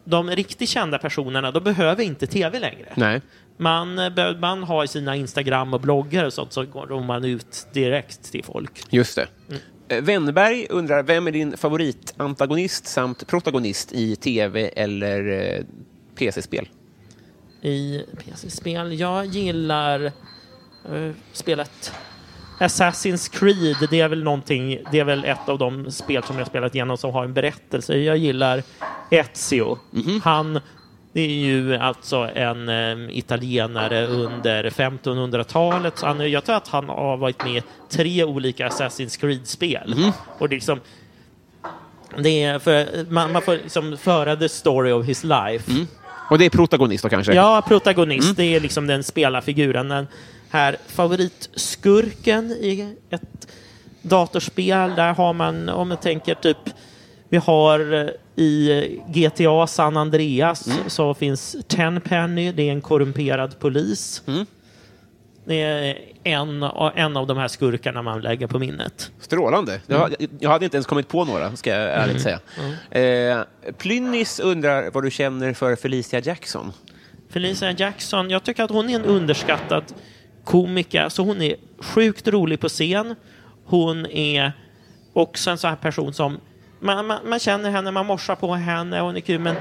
[0.03, 2.93] de riktigt kända personerna, de behöver inte tv längre.
[2.95, 3.21] Nej.
[3.57, 3.95] Man,
[4.39, 8.71] man har sina Instagram och bloggar och sånt, så går man ut direkt till folk.
[8.89, 9.27] Just det.
[9.49, 9.57] Eh,
[9.87, 15.65] Wennberg undrar, vem är din favoritantagonist samt protagonist i tv eller eh,
[16.15, 16.67] PC-spel?
[17.65, 18.99] i PC-spel.
[18.99, 20.11] Jag gillar
[20.91, 21.93] uh, spelet
[22.59, 23.87] Assassin's Creed.
[23.89, 26.97] Det är väl någonting, det är väl ett av de spel som jag spelat igenom
[26.97, 27.97] som har en berättelse.
[27.97, 28.63] Jag gillar
[29.11, 29.77] Ezio.
[30.23, 30.59] Han
[31.15, 35.97] det är ju alltså en eh, italienare under 1500-talet.
[35.97, 40.11] Så han, jag tror att han har varit med i tre olika Assassin's Creed-spel.
[40.37, 40.79] Och det är liksom,
[42.17, 45.71] det är för, man, man får liksom föra the story of his life.
[46.29, 47.33] Och det är protagonist då kanske?
[47.33, 48.37] Ja, protagonist.
[48.37, 49.89] Det är liksom den spelarfiguren.
[49.89, 50.07] Den
[50.49, 53.47] här favoritskurken i ett
[54.01, 54.95] datorspel.
[54.95, 56.57] Där har man, om man tänker typ,
[57.29, 64.23] vi har eh, i GTA San Andreas så finns Tenpenny, det är en korrumperad polis.
[65.45, 66.63] Det är en,
[66.95, 69.11] en av de här skurkarna man lägger på minnet.
[69.19, 69.81] Strålande.
[69.87, 72.39] Jag, jag hade inte ens kommit på några, ska jag ärligt säga.
[72.91, 73.43] Eh,
[73.77, 76.71] Plynnis undrar vad du känner för Felicia Jackson.
[77.29, 79.83] Felicia Jackson, jag tycker att hon är en underskattad
[80.43, 81.01] komiker.
[81.01, 83.15] Alltså hon är sjukt rolig på scen.
[83.65, 84.53] Hon är
[85.13, 86.37] också en sån här person som
[86.79, 89.55] man, man, man känner henne, man morsar på henne, hon är kul, men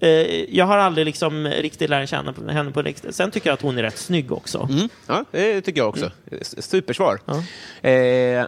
[0.00, 0.10] eh,
[0.56, 3.14] jag har aldrig liksom riktigt lärt känna henne på riktigt.
[3.14, 4.68] Sen tycker jag att hon är rätt snygg också.
[4.70, 4.88] Mm.
[5.06, 6.10] Ja, det tycker jag också.
[6.40, 7.20] S- Supersvar.
[7.26, 7.42] Ja.
[7.90, 8.46] Eh,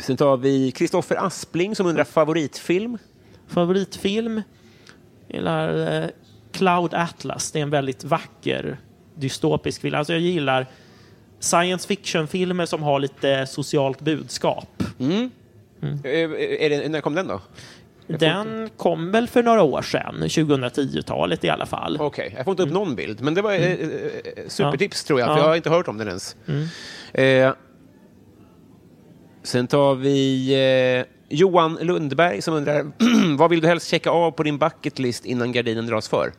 [0.00, 2.98] sen tar vi Kristoffer Aspling som undrar favoritfilm.
[3.48, 4.42] Favoritfilm?
[5.26, 6.08] Jag gillar eh,
[6.52, 7.52] Cloud Atlas.
[7.52, 8.80] Det är en väldigt vacker
[9.14, 9.94] dystopisk film.
[9.94, 10.66] Alltså jag gillar
[11.40, 14.82] science fiction-filmer som har lite socialt budskap.
[15.82, 16.10] Eh,
[16.64, 17.40] är det, när kom den då?
[18.06, 21.96] Den kom väl för några år sedan, 2010-talet i alla fall.
[22.00, 23.20] Okej, jag får inte upp någon bild.
[23.20, 23.78] Men det var eh, eh,
[24.48, 25.40] supertips tror jag, för Ja.
[25.42, 26.36] jag har inte hört om den ens.
[27.12, 27.52] Eh,
[29.42, 30.48] sen tar vi
[30.98, 31.04] eh,
[31.36, 32.86] Johan Lundberg som undrar
[33.38, 36.32] vad vill du helst checka av på din bucket list innan gardinen dras för?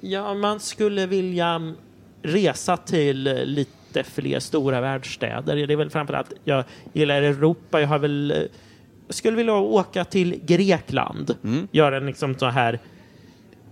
[0.00, 1.74] Ja, man skulle vilja
[2.22, 3.70] resa till eh, lite
[4.04, 5.66] fler stora världsstäder.
[5.66, 8.36] Det är väl framförallt, jag gillar Europa, jag har väl eh,
[9.06, 11.34] jag skulle vilja åka till Grekland.
[11.72, 12.78] Göra en liksom så här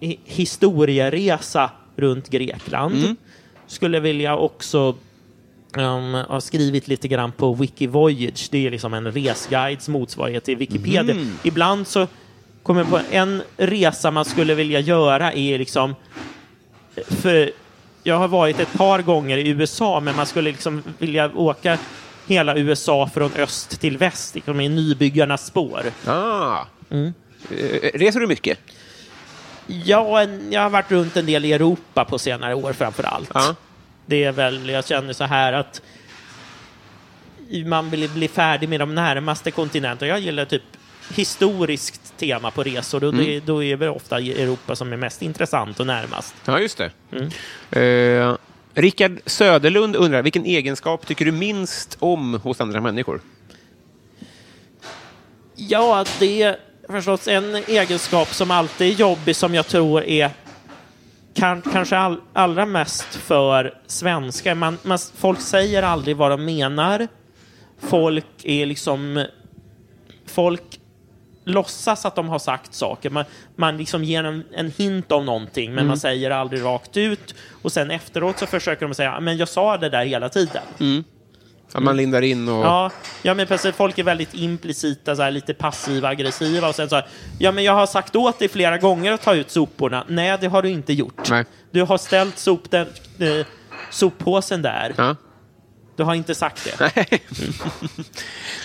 [0.00, 2.94] hi- historieresa runt Grekland.
[3.66, 4.96] Skulle vilja också
[5.76, 8.48] um, ha skrivit lite grann på Wikivoyage.
[8.50, 11.14] Det är liksom en resguides motsvarighet till Wikipedia.
[11.42, 12.06] Ibland så
[12.62, 15.94] kommer på en resa man skulle vilja göra är liksom
[17.08, 17.50] för
[18.06, 21.78] jag har varit ett par gånger i USA, men man skulle liksom vilja åka
[22.26, 25.82] hela USA från öst till väst, liksom i nybyggarnas spår.
[26.06, 26.64] Ah.
[26.90, 27.14] Mm.
[27.50, 28.58] Eh, reser du mycket?
[29.66, 33.30] Ja, jag har varit runt en del i Europa på senare år framför allt.
[33.34, 33.54] Ja.
[34.06, 35.82] Det är väl, jag känner så här att
[37.66, 40.08] man vill bli färdig med de närmaste kontinenterna.
[40.08, 40.62] Jag gillar typ
[41.14, 45.80] historiskt tema på resor och det, då är väl ofta Europa som är mest intressant
[45.80, 46.34] och närmast.
[46.44, 46.90] Ja, just det.
[47.12, 47.30] Mm.
[47.70, 48.36] Eh,
[48.74, 53.20] Rickard Söderlund undrar, vilken egenskap tycker du minst om hos andra människor?
[55.54, 56.56] Ja, det är
[56.88, 60.30] förstås en egenskap som alltid är jobbig som jag tror är
[61.36, 64.54] kan, kanske all, allra mest för svenskar.
[64.54, 67.08] Man, man, folk säger aldrig vad de menar.
[67.78, 69.26] Folk är liksom...
[70.26, 70.75] Folk
[71.46, 73.10] låtsas att de har sagt saker.
[73.10, 73.24] Man,
[73.56, 77.34] man liksom ger en, en hint om någonting, men man säger aldrig rakt ut.
[77.62, 80.62] Och sen efteråt så försöker de säga, men jag sa det där hela tiden.
[81.72, 82.64] Att man lindar in och...
[82.64, 82.90] Ja,
[83.22, 83.74] ja, men precis.
[83.74, 86.68] Folk är väldigt implicita, så här, lite passiva, aggressiva.
[86.68, 87.06] Och sen så här,
[87.38, 90.04] ja, men jag har sagt åt dig flera gånger att ta ut soporna.
[90.08, 91.30] Nej, det har du inte gjort.
[91.30, 91.44] Nej.
[91.70, 92.86] Du har ställt sop den,
[93.18, 93.46] eh,
[93.90, 94.94] soppåsen där.
[94.96, 95.16] Ja.
[95.96, 97.06] Du har inte sagt det.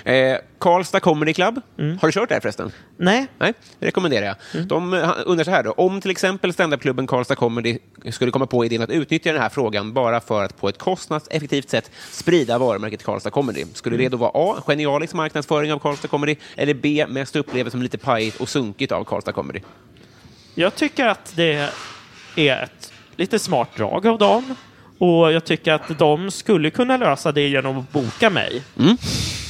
[0.11, 1.61] eh, Karlstad Comedy Club.
[1.77, 1.97] Mm.
[2.01, 2.71] Har du kört där förresten?
[2.97, 3.27] Nej.
[3.37, 4.35] Nej, det rekommenderar jag.
[4.53, 4.67] Mm.
[4.67, 5.71] De eh, undrar så här då.
[5.71, 7.79] Om till exempel standupklubben Karlstad Comedy
[8.09, 11.69] skulle komma på idén att utnyttja den här frågan bara för att på ett kostnadseffektivt
[11.69, 13.65] sätt sprida varumärket Karlstad Comedy.
[13.73, 14.63] Skulle det då vara A.
[14.67, 17.05] Genialisk marknadsföring av Karlstad Comedy eller B.
[17.09, 19.59] Mest upplevas som lite pajigt och sunkigt av Karlstad Comedy?
[20.55, 21.69] Jag tycker att det
[22.35, 24.55] är ett lite smart drag av dem.
[25.01, 28.61] Och jag tycker att de skulle kunna lösa det genom att boka mig.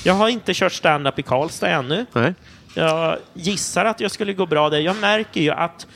[0.04, 2.06] Jag har inte kört stand-up i Karlstad ännu.
[2.14, 2.34] Nej.
[2.76, 4.80] Jag gissar att jag skulle gå bra där.
[4.80, 5.88] Jag märker ju att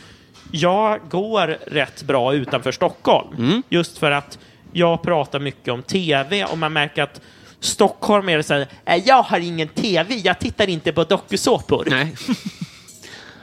[0.51, 3.63] jag går rätt bra utanför Stockholm.
[3.69, 4.39] Just för att
[4.71, 7.21] jag pratar mycket om tv och man märker att
[7.59, 11.87] Stockholm är det så här, "Äh, jag har ingen tv, jag tittar inte på dokusåpor.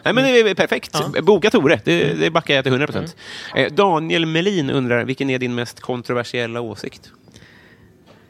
[0.03, 0.15] Nej.
[0.15, 0.97] Men det är perfekt.
[1.23, 3.17] Boka Tore, det, det backar jag till 100 procent.
[3.57, 7.11] Eh, Daniel Melin undrar, vilken är din mest kontroversiella åsikt?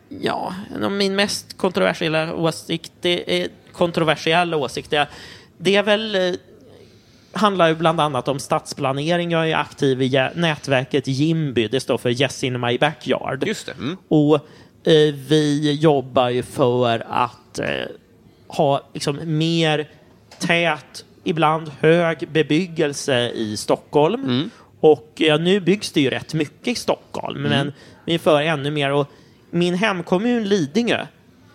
[0.08, 0.54] Ja,
[0.90, 5.08] min mest kontroversiella åsikt, det är kontroversiella åsikter.
[5.58, 6.34] Det är väl eh,
[7.32, 9.30] handlar ju bland annat om stadsplanering.
[9.30, 11.68] Jag är aktiv i nätverket Jimby.
[11.68, 13.46] Det står för Yes in my backyard.
[13.46, 13.72] Just det.
[13.72, 13.96] Mm.
[14.08, 14.34] Och
[14.84, 17.66] eh, vi jobbar ju för att eh,
[18.46, 19.88] ha liksom mer
[20.38, 24.50] tät, ibland hög bebyggelse i Stockholm.
[24.80, 27.72] Och ja, nu byggs det ju rätt mycket i Stockholm, men
[28.04, 28.92] vi är för ännu mer.
[28.92, 29.10] Och
[29.50, 31.06] min hemkommun Lidingö,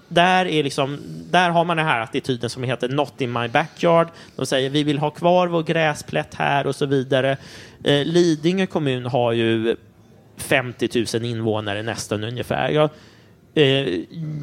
[0.07, 0.99] där, är liksom,
[1.32, 4.07] där har man den här attityden som heter Not in my backyard.
[4.36, 7.38] De säger vi vill ha kvar vår gräsplätt här och så vidare.
[7.84, 9.76] Eh, Lidingö kommun har ju
[10.38, 12.70] 50 000 invånare nästan ungefär.
[12.70, 12.89] Jag,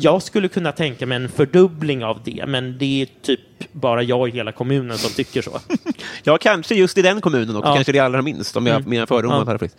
[0.00, 3.40] jag skulle kunna tänka mig en fördubbling av det, men det är typ
[3.72, 5.60] bara jag i hela kommunen som tycker så.
[6.22, 7.68] Ja, kanske just i den kommunen också.
[7.68, 7.74] Ja.
[7.74, 8.90] Kanske det allra minst, om jag, Mm.
[8.90, 9.58] mina fördomar Ja.
[9.58, 9.76] fritt.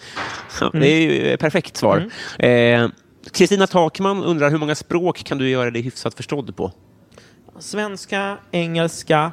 [0.61, 2.09] Ja, Det är ju ett perfekt svar.
[2.39, 2.87] Eh,
[3.33, 6.71] Kristina Takman undrar, hur många språk kan du göra dig hyfsat förstådd på?
[7.59, 9.31] Svenska, engelska,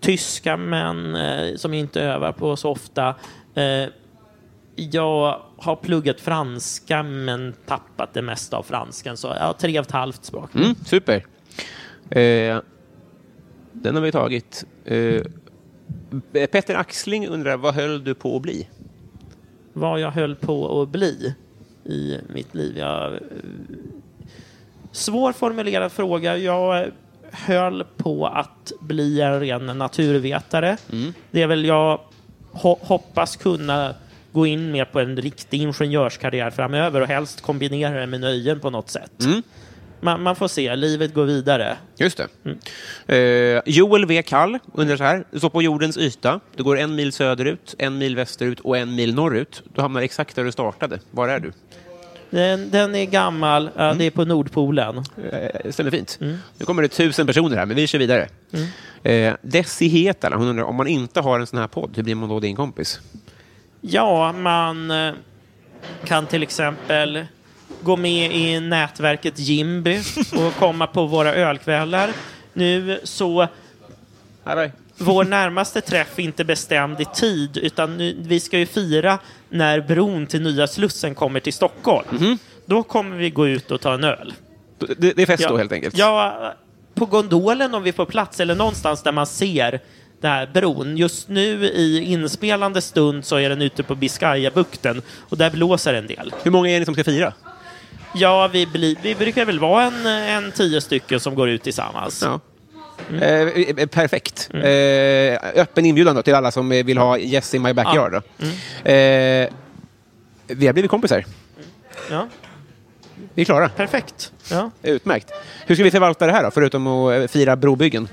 [0.00, 3.08] tyska, men eh, som jag inte övar på så ofta.
[3.54, 3.88] Eh,
[4.78, 9.86] jag har pluggat franska, men tappat det mesta av franskan, så jag har tre och
[9.86, 10.54] ett halvt språk.
[10.54, 11.24] Mm, super.
[12.10, 12.58] Eh,
[13.72, 14.64] den har vi tagit.
[14.84, 15.22] Eh,
[16.32, 18.68] Petter Axling undrar, vad höll du på att bli?
[19.78, 21.34] vad jag höll på att bli
[21.84, 22.78] i mitt liv.
[22.78, 23.18] Jag, eh,
[24.92, 26.36] svårformulerad fråga.
[26.36, 26.90] Jag
[27.30, 30.76] höll på att bli en ren naturvetare.
[31.30, 32.00] Det är väl jag
[32.50, 33.94] ho hoppas kunna
[34.38, 38.70] gå in mer på en riktig ingenjörskarriär framöver och helst kombinera det med nöjen på
[38.70, 39.12] något sätt.
[40.00, 41.76] Man, man får se, livet går vidare.
[41.96, 42.20] Just
[43.06, 43.56] det.
[43.56, 44.22] Eh, Joel V.
[44.22, 45.24] Kall undrar så här.
[45.30, 46.40] Du står på jordens yta.
[46.56, 49.62] Du går en mil söderut, en mil västerut och en mil norrut.
[49.74, 50.98] Du hamnar exakt där du startade.
[51.10, 51.52] Var är du?
[52.30, 54.96] Den, den är gammal, ja, det är på Nordpolen.
[55.32, 56.18] Eh, stämmer fint.
[56.58, 58.28] Nu kommer det tusen personer här, men vi kör vidare.
[59.02, 62.14] Eh, Desi Hetala, hon undrar, om man inte har en sån här podd, hur blir
[62.14, 63.00] man då din kompis?
[63.80, 65.12] Ja, man eh,
[66.04, 67.26] kan till exempel
[67.82, 70.00] gå med i nätverket Jimby
[70.46, 72.10] och komma på våra ölkvällar.
[72.52, 73.46] Nu så,
[74.96, 79.18] vår närmaste träff är inte bestämd i tid, utan vi ska ju fira
[79.48, 82.38] när bron till nya Slussen kommer till Stockholm.
[82.66, 84.34] Då kommer vi gå ut och ta en öl.
[84.78, 85.98] Det, det är fest då helt enkelt?
[85.98, 86.54] Ja,
[86.94, 89.80] på gondolen om vi får plats eller någonstans där man ser
[90.20, 90.96] den här bron.
[90.96, 96.06] Just nu i inspelande stund så är den ute på Biscayabukten och där blåser en
[96.06, 96.34] del.
[96.42, 97.32] Hur många är ni som ska fira?
[98.14, 102.22] Ja, vi, blir, vi brukar väl vara en, en tio stycken som går ut tillsammans.
[102.22, 102.40] Ja.
[103.20, 104.50] Eh, eh, perfekt.
[104.54, 108.12] Eh, öppen inbjudan då till alla som eh, vill ha Yes in my backyard.
[108.12, 108.46] Då.
[108.90, 109.48] Eh,
[110.46, 111.24] vi har blivit kompisar.
[112.10, 112.28] Ja,
[113.34, 113.68] Vi är klara.
[113.68, 114.32] perfekt.
[114.50, 114.70] Ja.
[114.82, 115.30] Utmärkt.
[115.66, 118.08] Hur ska vi förvalta det här då, förutom att eh, fira brobyggen?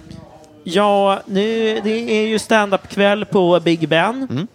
[0.68, 4.47] Ja, nu, det är ju stand-up-kväll på Big Ben.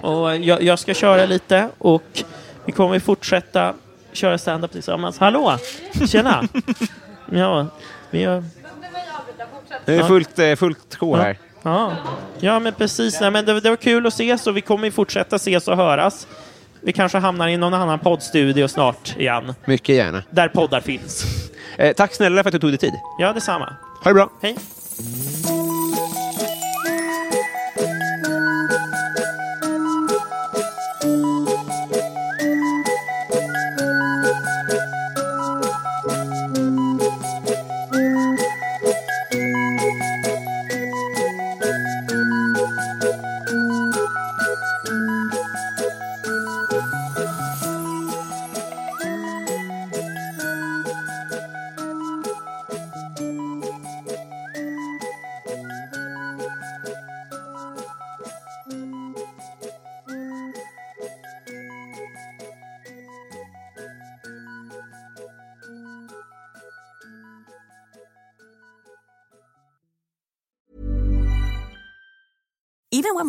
[0.00, 2.22] Och jag, jag ska köra lite och
[2.64, 3.74] Vi kommer fortsätta
[4.12, 5.18] köra stand-up tillsammans.
[5.18, 5.58] Hallå!
[6.08, 6.48] Tjena!
[7.32, 7.66] ja,
[8.10, 8.44] vi har...
[9.84, 11.38] Det är fullt, eh, fullt sjå här.
[11.62, 11.92] Ja,
[12.40, 13.20] ja men precis.
[13.20, 16.26] Nej, men det, det var kul att ses och vi kommer fortsätta ses och höras.
[16.80, 20.22] Vi kanske hamnar i någon annan poddstudio snart igen, Mycket gärna.
[20.30, 21.24] där poddar finns.
[21.78, 22.92] Eh, tack snälla för att du tog dig tid.
[23.18, 23.76] Ja, detsamma.
[24.04, 24.30] Ha det bra.
[24.42, 24.56] Hej!